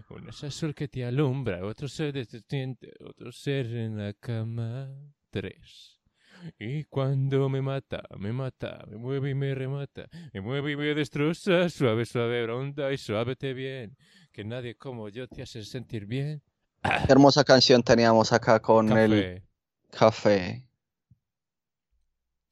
Uno 0.10 0.30
es 0.30 0.54
sol 0.56 0.74
que 0.74 0.88
te 0.88 1.06
alumbra, 1.06 1.64
otro 1.64 1.88
ser 1.88 2.14
de 2.14 2.26
tu 2.26 2.40
diente, 2.50 2.92
otro 3.02 3.32
ser 3.32 3.68
en 3.68 3.98
la 3.98 4.14
cama. 4.14 4.90
Tres. 5.30 6.01
Y 6.60 6.84
cuando 6.86 7.50
me 7.50 7.62
mata, 7.62 8.04
me 8.18 8.32
mata, 8.34 8.84
me 8.90 8.98
mueve 8.98 9.32
y 9.32 9.36
me 9.36 9.54
remata, 9.54 10.08
me 10.34 10.42
mueve 10.42 10.72
y 10.72 10.76
me 10.76 10.94
destroza, 10.96 11.70
suave, 11.70 12.06
suave, 12.06 12.46
ronda 12.46 12.92
y 12.92 12.98
suávete 12.98 13.54
bien, 13.54 13.96
que 14.32 14.44
nadie 14.44 14.76
como 14.76 15.10
yo 15.10 15.28
te 15.28 15.42
hace 15.44 15.64
sentir 15.64 16.06
bien. 16.06 16.42
Qué 16.84 17.12
hermosa 17.12 17.44
canción 17.44 17.84
teníamos 17.84 18.34
acá 18.34 18.60
con 18.60 18.98
el 18.98 19.44
Café. 19.92 20.64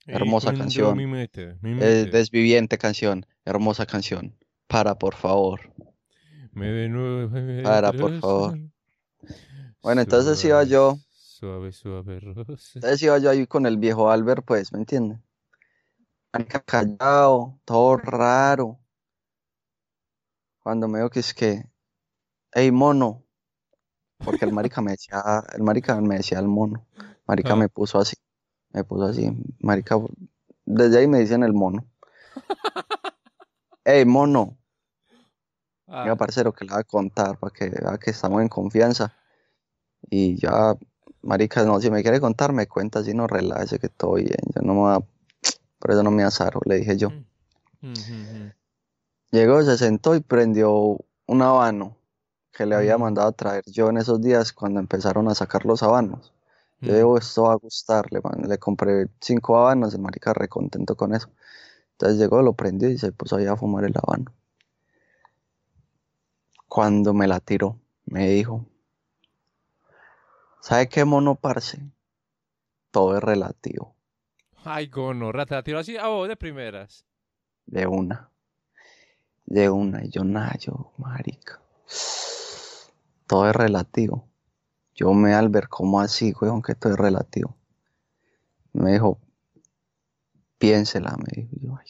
hermosa 0.05 0.53
canción. 0.53 0.97
Mi 0.97 1.07
meta, 1.07 1.57
mi 1.61 1.71
Eh, 1.81 2.09
desviviente 2.11 2.77
canción, 2.77 3.25
hermosa 3.45 3.85
canción. 3.85 4.35
Para, 4.67 4.95
por 4.95 5.15
favor. 5.15 5.73
me 6.51 6.67
de 6.67 6.89
nuevo, 6.89 7.29
me 7.29 7.63
Para, 7.63 7.91
por 7.91 8.19
favor. 8.19 8.59
Bueno, 9.81 10.01
entonces 10.01 10.43
iba 10.43 10.63
yo. 10.63 10.97
Suave, 11.39 11.71
suave, 11.71 12.19
rosa. 12.19 12.71
Entonces 12.75 13.01
iba 13.01 13.17
yo 13.17 13.29
ahí 13.29 13.47
con 13.47 13.65
el 13.65 13.77
viejo 13.77 14.11
Albert, 14.11 14.43
pues, 14.45 14.73
¿me 14.73 14.79
entiende? 14.79 15.21
Marica, 16.33 16.59
Callado, 16.59 17.59
todo 17.63 17.95
raro. 17.95 18.77
Cuando 20.61 20.89
me 20.89 20.99
veo 20.99 21.09
que 21.09 21.21
es 21.21 21.33
que, 21.33 21.63
hey 22.53 22.71
mono, 22.71 23.23
Porque 24.17 24.43
el 24.43 24.51
marica 24.51 24.81
me 24.81 24.91
decía, 24.91 25.23
el 25.53 25.63
marica 25.63 25.99
me 26.01 26.17
decía 26.17 26.39
el 26.39 26.47
mono. 26.49 26.85
Marica 27.25 27.53
Ah. 27.53 27.55
me 27.55 27.69
puso 27.69 27.99
así. 27.99 28.17
Me 28.73 28.83
puso 28.83 29.05
así. 29.05 29.31
Marica, 29.61 29.95
desde 30.65 30.99
ahí 30.99 31.07
me 31.07 31.19
dicen 31.19 31.43
el 31.43 31.53
mono. 31.53 31.85
Ey, 33.85 34.03
mono. 34.03 34.57
Ah, 35.87 36.03
Venga, 36.03 36.17
parcero, 36.17 36.51
que 36.51 36.65
le 36.65 36.71
voy 36.71 36.81
a 36.81 36.83
contar 36.83 37.39
para 37.39 37.53
que 37.53 37.69
vea 37.69 37.97
que 37.97 38.11
estamos 38.11 38.41
en 38.41 38.49
confianza. 38.49 39.13
Y 40.09 40.35
ya, 40.35 40.75
marica, 41.21 41.63
no, 41.65 41.79
si 41.79 41.89
me 41.91 42.01
quiere 42.01 42.19
contar, 42.19 42.53
me 42.53 42.67
cuenta, 42.67 43.03
si 43.03 43.13
no, 43.13 43.27
relájese 43.27 43.79
que 43.79 43.89
todo 43.89 44.13
bien. 44.15 44.37
Yo 44.55 44.61
no 44.61 44.73
me 44.73 44.79
voy 44.79 44.93
a- 44.95 44.99
por 45.79 45.91
eso 45.91 46.03
no 46.03 46.11
me 46.11 46.23
azaro, 46.23 46.61
le 46.65 46.75
dije 46.77 46.97
yo. 46.97 47.09
mm, 47.81 47.87
mm, 47.87 47.91
mm, 47.91 48.51
Llegó, 49.31 49.61
se 49.63 49.77
sentó 49.77 50.15
y 50.15 50.21
prendió 50.21 50.97
un 51.27 51.41
habano 51.41 51.95
que 52.51 52.65
le 52.65 52.75
había 52.75 52.97
mandado 52.97 53.27
a 53.29 53.31
traer 53.31 53.63
yo 53.67 53.89
en 53.89 53.97
esos 53.97 54.21
días 54.21 54.51
cuando 54.53 54.79
empezaron 54.79 55.27
a 55.29 55.35
sacar 55.35 55.65
los 55.65 55.83
habanos. 55.83 56.33
Yo 56.81 56.95
digo, 56.95 57.17
esto 57.17 57.43
va 57.43 57.53
a 57.53 57.55
gustar, 57.55 58.11
le, 58.11 58.21
man- 58.21 58.45
le 58.47 58.57
compré 58.57 59.07
cinco 59.19 59.57
habanos, 59.57 59.93
el 59.93 60.01
marica 60.01 60.33
re 60.33 60.47
contento 60.47 60.95
con 60.95 61.13
eso. 61.13 61.29
Entonces 61.91 62.17
llegó, 62.17 62.41
lo 62.41 62.53
prendió 62.53 62.89
y 62.89 62.97
se 62.97 63.11
puso 63.11 63.35
ahí 63.35 63.45
a 63.45 63.55
fumar 63.57 63.83
el 63.85 63.93
habano. 63.95 64.31
Cuando 66.67 67.13
me 67.13 67.27
la 67.27 67.39
tiró, 67.39 67.77
me 68.05 68.29
dijo, 68.29 68.65
¿sabe 70.61 70.87
qué 70.89 71.05
mono, 71.05 71.35
parce? 71.35 71.79
Todo 72.91 73.17
es 73.17 73.23
relativo, 73.23 73.95
Ay, 74.63 74.87
gonorra, 74.87 75.45
te 75.45 75.55
la 75.55 75.63
tiro 75.63 75.79
así 75.79 75.97
a 75.97 76.07
vos 76.07 76.27
de 76.27 76.35
primeras. 76.35 77.05
de 77.65 77.87
una, 77.87 78.29
de 79.45 79.69
una, 79.69 80.03
y 80.03 80.09
yo 80.09 80.23
nada, 80.23 80.55
yo, 80.59 80.91
marica, 80.97 81.61
todo 83.27 83.47
es 83.49 83.55
relativo. 83.55 84.27
Yo 84.95 85.13
me 85.13 85.33
al 85.33 85.49
ver 85.49 85.69
cómo 85.69 86.01
así, 86.01 86.33
weón, 86.41 86.61
que 86.61 86.75
todo 86.75 86.93
es 86.93 86.99
relativo. 86.99 87.55
Me 88.73 88.91
dijo, 88.93 89.17
piénsela, 90.57 91.15
me 91.17 91.43
dijo. 91.43 91.55
Yo, 91.61 91.77
ay. 91.79 91.87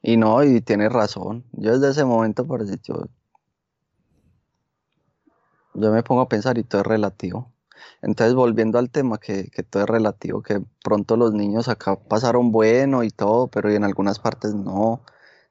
Y 0.00 0.16
no, 0.16 0.42
y 0.42 0.60
tiene 0.62 0.88
razón. 0.88 1.44
Yo 1.52 1.72
desde 1.78 1.90
ese 1.90 2.04
momento, 2.04 2.46
parce, 2.46 2.78
yo, 2.82 3.08
yo 5.80 5.92
me 5.92 6.02
pongo 6.02 6.22
a 6.22 6.28
pensar 6.28 6.58
y 6.58 6.64
todo 6.64 6.82
es 6.82 6.86
relativo. 6.86 7.52
Entonces, 8.02 8.34
volviendo 8.34 8.78
al 8.78 8.90
tema, 8.90 9.18
que, 9.18 9.50
que 9.50 9.62
todo 9.62 9.82
es 9.84 9.88
relativo, 9.88 10.42
que 10.42 10.60
pronto 10.82 11.16
los 11.16 11.32
niños 11.32 11.68
acá 11.68 11.96
pasaron 11.96 12.52
bueno 12.52 13.02
y 13.04 13.10
todo, 13.10 13.48
pero 13.48 13.70
en 13.70 13.84
algunas 13.84 14.18
partes 14.18 14.54
no. 14.54 15.02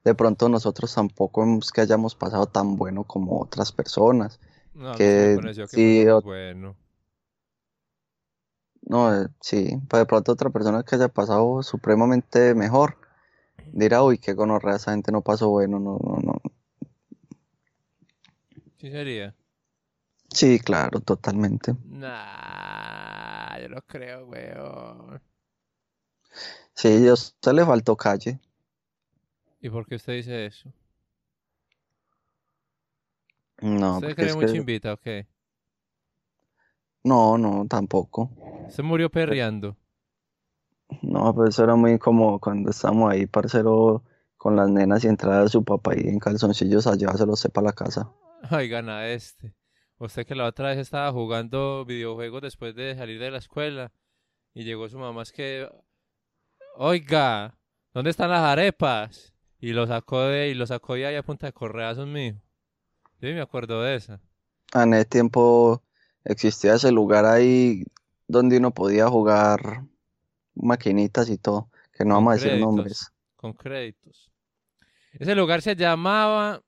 De 0.04 0.14
pronto 0.14 0.48
nosotros 0.48 0.94
tampoco 0.94 1.44
es 1.60 1.70
que 1.72 1.80
hayamos 1.82 2.14
pasado 2.14 2.46
tan 2.46 2.76
bueno 2.76 3.04
como 3.04 3.40
otras 3.40 3.72
personas. 3.72 4.40
No, 4.74 4.94
Que 4.96 5.32
me 5.34 5.42
pareció 5.42 5.66
que 5.66 5.76
sí, 5.76 6.08
o- 6.08 6.20
bueno. 6.22 6.76
No, 8.82 9.14
eh, 9.14 9.28
sí, 9.40 9.76
pues 9.88 10.00
de 10.02 10.06
pronto 10.06 10.32
otra 10.32 10.50
persona 10.50 10.82
que 10.82 10.94
haya 10.94 11.08
pasado 11.08 11.62
supremamente 11.62 12.54
mejor 12.54 12.96
dirá, 13.72 14.02
uy, 14.02 14.18
qué 14.18 14.34
gonorrea, 14.34 14.76
esa 14.76 14.92
gente 14.92 15.12
no 15.12 15.22
pasó 15.22 15.48
bueno, 15.50 15.78
no, 15.78 15.98
no, 16.02 16.18
no. 16.22 16.40
Sí 18.78 18.90
sería. 18.90 19.34
Sí, 20.30 20.58
claro, 20.60 21.00
totalmente. 21.00 21.74
Nah, 21.84 23.58
yo 23.60 23.68
no 23.68 23.82
creo, 23.82 24.26
weón. 24.26 25.20
Sí, 26.74 27.08
a 27.08 27.12
usted 27.14 27.52
le 27.52 27.64
faltó 27.64 27.96
calle. 27.96 28.38
¿Y 29.60 29.70
por 29.70 29.86
qué 29.86 29.96
usted 29.96 30.14
dice 30.14 30.46
eso? 30.46 30.72
No, 33.60 33.94
¿Usted 33.94 34.08
porque 34.08 34.14
cree 34.22 34.34
muy 34.34 34.46
que... 34.46 34.52
chimbita 34.52 34.92
o 34.92 34.96
qué? 34.96 35.26
No, 37.04 37.36
no, 37.38 37.66
tampoco. 37.68 38.30
Se 38.70 38.82
murió 38.82 39.10
perreando. 39.10 39.76
No, 41.02 41.34
pues 41.34 41.50
eso 41.50 41.64
era 41.64 41.74
muy 41.76 41.98
como 41.98 42.38
cuando 42.40 42.70
estábamos 42.70 43.10
ahí, 43.12 43.26
parcero, 43.26 44.02
con 44.36 44.56
las 44.56 44.68
nenas 44.70 45.04
y 45.04 45.08
entraba 45.08 45.48
su 45.48 45.64
papá 45.64 45.92
ahí 45.92 46.02
en 46.06 46.18
calzoncillos 46.18 46.86
a 46.86 46.94
llevárselo 46.94 47.32
usted 47.32 47.50
para 47.50 47.66
la 47.66 47.72
casa. 47.72 48.10
Ay, 48.50 48.68
gana 48.68 49.06
este. 49.08 49.54
Usted 49.98 50.26
que 50.26 50.36
la 50.36 50.46
otra 50.46 50.68
vez 50.68 50.78
estaba 50.78 51.10
jugando 51.12 51.84
videojuegos 51.84 52.42
después 52.42 52.74
de 52.74 52.94
salir 52.94 53.18
de 53.18 53.32
la 53.32 53.38
escuela 53.38 53.92
y 54.54 54.62
llegó 54.62 54.88
su 54.88 54.98
mamá, 54.98 55.22
es 55.22 55.32
que, 55.32 55.68
oiga, 56.76 57.58
¿dónde 57.92 58.10
están 58.10 58.30
las 58.30 58.42
arepas? 58.42 59.34
Y 59.60 59.72
lo 59.72 59.88
sacó 59.88 60.22
de, 60.22 60.50
y 60.50 60.54
lo 60.54 60.66
sacó 60.66 60.94
de 60.94 61.06
ahí 61.06 61.16
a 61.16 61.24
punta 61.24 61.46
de 61.46 61.52
correazos 61.52 62.06
mío. 62.06 62.34
Sí, 63.20 63.26
me 63.26 63.40
acuerdo 63.40 63.82
de 63.82 63.96
esa. 63.96 64.20
En 64.72 64.94
ese 64.94 65.04
tiempo 65.06 65.82
existía 66.24 66.74
ese 66.74 66.92
lugar 66.92 67.24
ahí 67.26 67.82
donde 68.28 68.58
uno 68.58 68.70
podía 68.70 69.08
jugar 69.08 69.82
maquinitas 70.54 71.28
y 71.28 71.38
todo, 71.38 71.70
que 71.92 72.04
no 72.04 72.14
Con 72.14 72.24
vamos 72.24 72.30
a 72.30 72.44
decir 72.44 72.60
nombres. 72.60 73.12
Con 73.34 73.52
créditos. 73.52 74.30
Ese 75.12 75.34
lugar 75.34 75.60
se 75.62 75.74
llamaba 75.74 76.62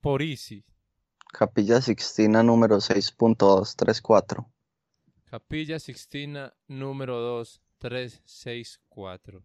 Porisi. 0.00 0.64
Capilla 1.32 1.80
Sixtina 1.80 2.42
número 2.42 2.76
6.234. 2.76 4.46
Capilla 5.24 5.78
Sixtina 5.78 6.52
número 6.68 7.18
2364. 7.20 9.42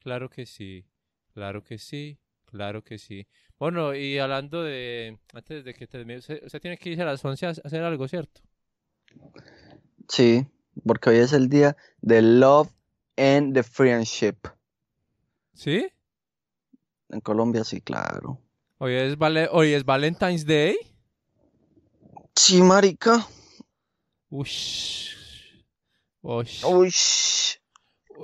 Claro 0.00 0.28
que 0.28 0.44
sí, 0.44 0.84
claro 1.32 1.64
que 1.64 1.78
sí, 1.78 2.18
claro 2.44 2.84
que 2.84 2.98
sí. 2.98 3.26
Bueno, 3.58 3.94
y 3.94 4.18
hablando 4.18 4.62
de, 4.62 5.18
antes 5.32 5.64
de 5.64 5.72
que 5.72 5.86
termine, 5.86 6.18
usted, 6.18 6.44
usted 6.44 6.60
tiene 6.60 6.76
que 6.76 6.90
irse 6.90 7.00
a 7.02 7.06
las 7.06 7.24
11 7.24 7.46
a 7.46 7.50
hacer 7.50 7.82
algo, 7.82 8.06
¿cierto? 8.06 8.42
Sí, 10.08 10.46
porque 10.84 11.08
hoy 11.08 11.16
es 11.16 11.32
el 11.32 11.48
día 11.48 11.74
de 12.02 12.20
Love 12.20 12.70
and 13.16 13.54
the 13.54 13.62
Friendship. 13.62 14.36
¿Sí? 15.54 15.90
En 17.08 17.20
Colombia 17.20 17.64
sí, 17.64 17.80
claro. 17.80 18.42
Hoy 18.76 18.92
es, 18.92 19.16
vale, 19.16 19.48
hoy 19.50 19.72
es 19.72 19.86
Valentine's 19.86 20.44
Day. 20.44 20.89
Sí, 22.42 22.62
marica. 22.62 23.26
Ush. 24.30 25.14
Ush. 26.22 26.64
Uy, 26.64 26.90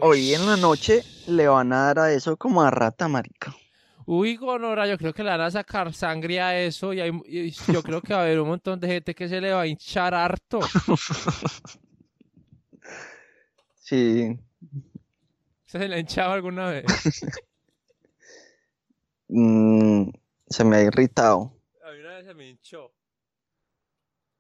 hoy 0.00 0.32
en 0.34 0.46
la 0.46 0.56
noche 0.56 1.02
le 1.28 1.46
van 1.48 1.70
a 1.74 1.84
dar 1.88 1.98
a 1.98 2.12
eso 2.14 2.34
como 2.38 2.62
a 2.62 2.70
rata, 2.70 3.08
marica. 3.08 3.54
Uy, 4.06 4.36
Gonora, 4.36 4.86
yo 4.86 4.96
creo 4.96 5.12
que 5.12 5.22
le 5.22 5.28
van 5.28 5.42
a 5.42 5.50
sacar 5.50 5.92
sangre 5.92 6.40
a 6.40 6.58
eso 6.58 6.94
y, 6.94 7.00
hay- 7.02 7.20
y 7.26 7.50
yo 7.50 7.82
creo 7.82 8.00
que 8.00 8.14
va 8.14 8.20
a 8.20 8.22
haber 8.22 8.40
un 8.40 8.48
montón 8.48 8.80
de 8.80 8.88
gente 8.88 9.14
que 9.14 9.28
se 9.28 9.38
le 9.38 9.52
va 9.52 9.60
a 9.60 9.66
hinchar 9.66 10.14
harto. 10.14 10.60
Sí, 13.78 14.36
¿Se 15.66 15.86
le 15.86 15.94
ha 15.94 15.98
hinchado 16.00 16.32
alguna 16.32 16.70
vez? 16.70 16.84
mm, 19.28 20.08
se 20.48 20.64
me 20.64 20.76
ha 20.76 20.82
irritado. 20.82 21.52
A 21.84 21.92
mí 21.92 22.00
una 22.00 22.14
vez 22.16 22.26
se 22.26 22.34
me 22.34 22.48
hinchó. 22.48 22.92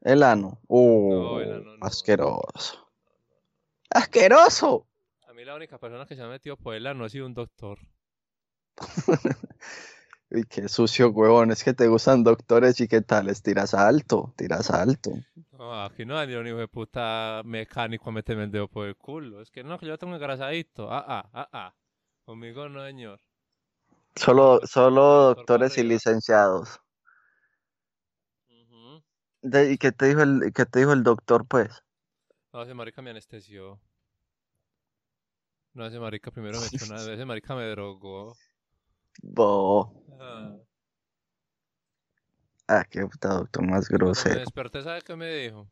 El 0.06 0.22
ano. 0.22 0.60
Uh, 0.68 1.10
No, 1.10 1.40
el 1.40 1.52
ano 1.52 1.76
no. 1.78 1.84
asqueroso. 1.84 2.88
¡Asqueroso! 3.90 4.86
A 5.26 5.32
mí 5.32 5.44
la 5.44 5.56
única 5.56 5.78
persona 5.78 6.06
que 6.06 6.14
se 6.14 6.22
ha 6.22 6.28
metido 6.28 6.56
por 6.56 6.76
el 6.76 6.86
ano 6.86 7.04
ha 7.04 7.08
sido 7.08 7.26
un 7.26 7.34
doctor. 7.34 7.80
Uy, 10.30 10.44
qué 10.48 10.68
sucio, 10.68 11.10
huevón. 11.10 11.50
Es 11.50 11.64
que 11.64 11.74
te 11.74 11.88
gustan 11.88 12.22
doctores 12.22 12.80
y 12.80 12.86
qué 12.86 13.00
tal. 13.00 13.28
Es 13.28 13.42
tiras 13.42 13.74
alto, 13.74 14.32
tiras 14.36 14.70
alto. 14.70 15.10
No, 15.50 15.82
aquí 15.84 16.04
no 16.04 16.16
hay 16.16 16.28
ni 16.28 16.34
un 16.34 16.46
hijo 16.46 16.58
de 16.58 16.68
puta 16.68 17.42
mecánico 17.44 18.08
a 18.08 18.12
meterme 18.12 18.44
el 18.44 18.52
dedo 18.52 18.68
por 18.68 18.86
el 18.86 18.94
culo. 18.96 19.42
Es 19.42 19.50
que 19.50 19.64
no, 19.64 19.76
que 19.76 19.86
yo 19.86 19.98
tengo 19.98 20.14
engrasadito. 20.14 20.88
Ah, 20.88 21.04
ah, 21.08 21.28
ah, 21.32 21.48
ah. 21.52 21.74
Conmigo 22.24 22.68
no, 22.68 22.84
señor. 22.86 23.20
Solo, 24.14 24.60
solo 24.64 25.02
Doctor 25.02 25.36
doctores 25.38 25.78
y 25.78 25.82
licenciados. 25.82 26.80
De- 29.50 29.72
¿y 29.72 29.78
qué 29.78 29.92
te 29.92 30.06
dijo 30.06 30.20
el, 30.22 30.52
qué 30.54 30.66
te 30.66 30.80
dijo 30.80 30.92
el 30.92 31.02
doctor, 31.02 31.46
pues? 31.46 31.70
No, 32.52 32.62
ese 32.62 32.74
marica 32.74 33.02
me 33.02 33.10
anestesió. 33.10 33.80
No, 35.74 35.86
ese 35.86 36.00
marica 36.00 36.32
primero 36.32 36.60
me 36.60 36.66
echó 36.66 36.84
una 36.84 37.02
vez, 37.02 37.14
ese 37.14 37.24
marica 37.24 37.54
me 37.54 37.66
drogó. 37.68 38.36
Bo. 39.22 39.92
Ah. 40.20 40.56
Ah, 42.68 42.84
qué 42.88 43.06
puta 43.06 43.28
doctor 43.34 43.64
más 43.66 43.88
Cuando 43.88 44.24
me 44.24 44.32
grosero. 44.32 44.40
desperté, 44.40 44.82
¿sabe 44.82 45.02
qué 45.02 45.16
me 45.16 45.28
dijo? 45.34 45.68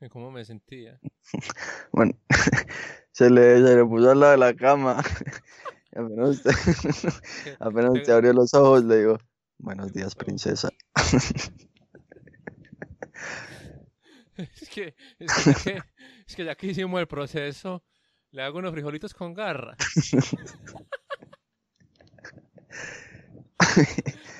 Y 0.00 0.08
cómo 0.08 0.30
me 0.30 0.44
sentía. 0.44 0.98
Bueno, 1.92 2.12
se 3.12 3.30
le, 3.30 3.56
se 3.66 3.76
le 3.76 3.84
puso 3.84 4.10
al 4.10 4.20
lado 4.20 4.32
de 4.32 4.38
la 4.38 4.54
cama. 4.54 5.02
Y 5.92 5.98
apenas 5.98 6.28
usted, 6.30 6.52
¿Qué- 7.44 7.56
apenas 7.60 7.92
usted 7.92 8.12
abrió 8.12 8.32
los 8.32 8.54
ojos, 8.54 8.84
le 8.84 8.98
digo, 8.98 9.18
buenos 9.58 9.92
días, 9.92 10.14
princesa. 10.14 10.70
Es 14.60 14.68
que, 14.68 14.94
es 15.18 15.32
que, 15.34 15.52
ya 15.52 15.54
que, 15.54 15.82
es 16.26 16.36
que 16.36 16.44
ya 16.44 16.54
que 16.54 16.66
hicimos 16.68 17.00
el 17.00 17.08
proceso, 17.08 17.84
le 18.30 18.42
hago 18.42 18.58
unos 18.58 18.72
frijolitos 18.72 19.12
con 19.12 19.34
garra. 19.34 19.76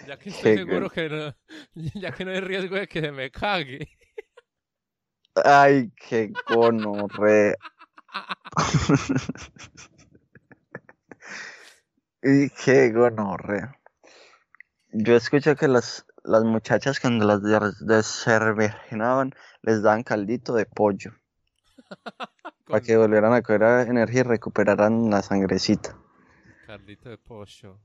Ya 0.07 0.19
que 0.19 0.31
estoy 0.31 0.55
Qué 0.57 0.65
seguro 0.65 0.91
que 0.91 1.09
no, 1.09 1.35
ya 1.95 2.13
que 2.13 2.25
no 2.25 2.31
hay 2.31 2.41
riesgo 2.41 2.77
de 2.77 2.87
que 2.87 3.01
se 3.01 3.13
me 3.13 3.31
cague. 3.31 3.89
Ay, 5.45 5.93
qué 5.97 6.33
gonorrea. 6.49 7.57
Y 12.23 12.51
qué 12.51 12.91
gonorrea. 12.91 13.79
Yo 14.91 15.17
escuché 15.17 15.55
que 15.55 15.69
las, 15.69 16.05
las 16.25 16.45
muchachas 16.45 17.01
cuando 17.01 17.27
las 17.27 17.43
des- 17.43 17.87
desvirginaban 17.87 19.35
les 19.63 19.83
daban 19.83 20.03
caldito 20.03 20.55
de 20.55 20.67
pollo 20.67 21.13
para 22.67 22.81
que 22.81 22.97
volvieran 22.97 23.33
a 23.33 23.43
coger 23.43 23.63
energía 23.89 24.21
y 24.21 24.25
recuperaran 24.25 25.11
la 25.11 25.23
sangrecita. 25.23 25.97
caldito 26.67 27.09
de 27.09 27.19
pollo. 27.19 27.79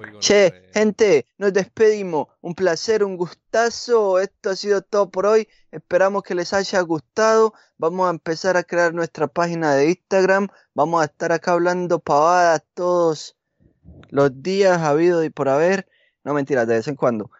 Oigo, 0.00 0.20
Che, 0.20 0.50
no, 0.54 0.72
gente, 0.74 1.26
nos 1.38 1.52
despedimos. 1.52 2.28
Un 2.40 2.54
placer, 2.54 3.02
un 3.02 3.16
gustazo. 3.16 4.20
Esto 4.20 4.50
ha 4.50 4.54
sido 4.56 4.82
todo 4.82 5.10
por 5.10 5.26
hoy. 5.26 5.48
Esperamos 5.72 6.22
que 6.22 6.34
les 6.36 6.52
haya 6.52 6.80
gustado. 6.82 7.52
Vamos 7.78 8.06
a 8.06 8.10
empezar 8.10 8.56
a 8.56 8.62
crear 8.62 8.94
nuestra 8.94 9.26
página 9.26 9.74
de 9.74 9.88
Instagram. 9.88 10.48
Vamos 10.74 11.02
a 11.02 11.06
estar 11.06 11.32
acá 11.32 11.52
hablando 11.52 11.98
pavadas 11.98 12.62
todos 12.74 13.36
los 14.10 14.42
días, 14.42 14.78
habido 14.82 15.24
y 15.24 15.30
por 15.30 15.48
haber. 15.48 15.88
No 16.28 16.34
mentiras, 16.34 16.66
de 16.68 16.74
vez 16.74 16.88
en 16.88 16.94
cuando. 16.94 17.30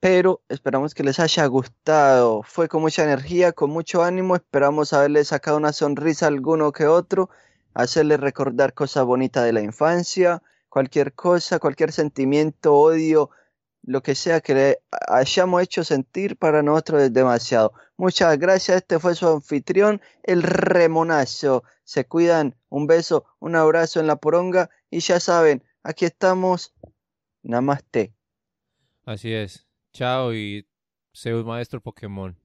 Pero 0.00 0.42
esperamos 0.48 0.94
que 0.94 1.04
les 1.04 1.20
haya 1.20 1.46
gustado. 1.46 2.42
Fue 2.42 2.68
con 2.68 2.82
mucha 2.82 3.04
energía, 3.04 3.52
con 3.52 3.70
mucho 3.70 4.02
ánimo. 4.02 4.34
Esperamos 4.36 4.92
haberles 4.92 5.28
sacado 5.28 5.56
una 5.56 5.72
sonrisa 5.72 6.26
alguno 6.26 6.72
que 6.72 6.86
otro. 6.86 7.30
Hacerles 7.74 8.20
recordar 8.20 8.74
cosas 8.74 9.04
bonitas 9.04 9.44
de 9.44 9.52
la 9.52 9.60
infancia 9.60 10.42
cualquier 10.74 11.14
cosa, 11.14 11.60
cualquier 11.60 11.92
sentimiento, 11.92 12.74
odio, 12.74 13.30
lo 13.84 14.02
que 14.02 14.16
sea 14.16 14.40
que 14.40 14.54
le 14.54 14.82
hayamos 15.06 15.62
hecho 15.62 15.84
sentir 15.84 16.36
para 16.36 16.64
nosotros 16.64 17.00
es 17.02 17.12
demasiado. 17.12 17.72
Muchas 17.96 18.36
gracias, 18.40 18.78
este 18.78 18.98
fue 18.98 19.14
su 19.14 19.28
anfitrión, 19.28 20.02
el 20.24 20.42
Remonazo. 20.42 21.62
Se 21.84 22.06
cuidan, 22.06 22.56
un 22.70 22.88
beso, 22.88 23.24
un 23.38 23.54
abrazo 23.54 24.00
en 24.00 24.08
la 24.08 24.16
poronga 24.16 24.68
y 24.90 24.98
ya 24.98 25.20
saben, 25.20 25.62
aquí 25.84 26.06
estamos. 26.06 26.74
Namaste. 27.44 28.13
Así 29.06 29.32
es. 29.32 29.66
Chao 29.92 30.34
y 30.34 30.66
sé 31.12 31.34
un 31.34 31.46
maestro 31.46 31.80
Pokémon. 31.80 32.36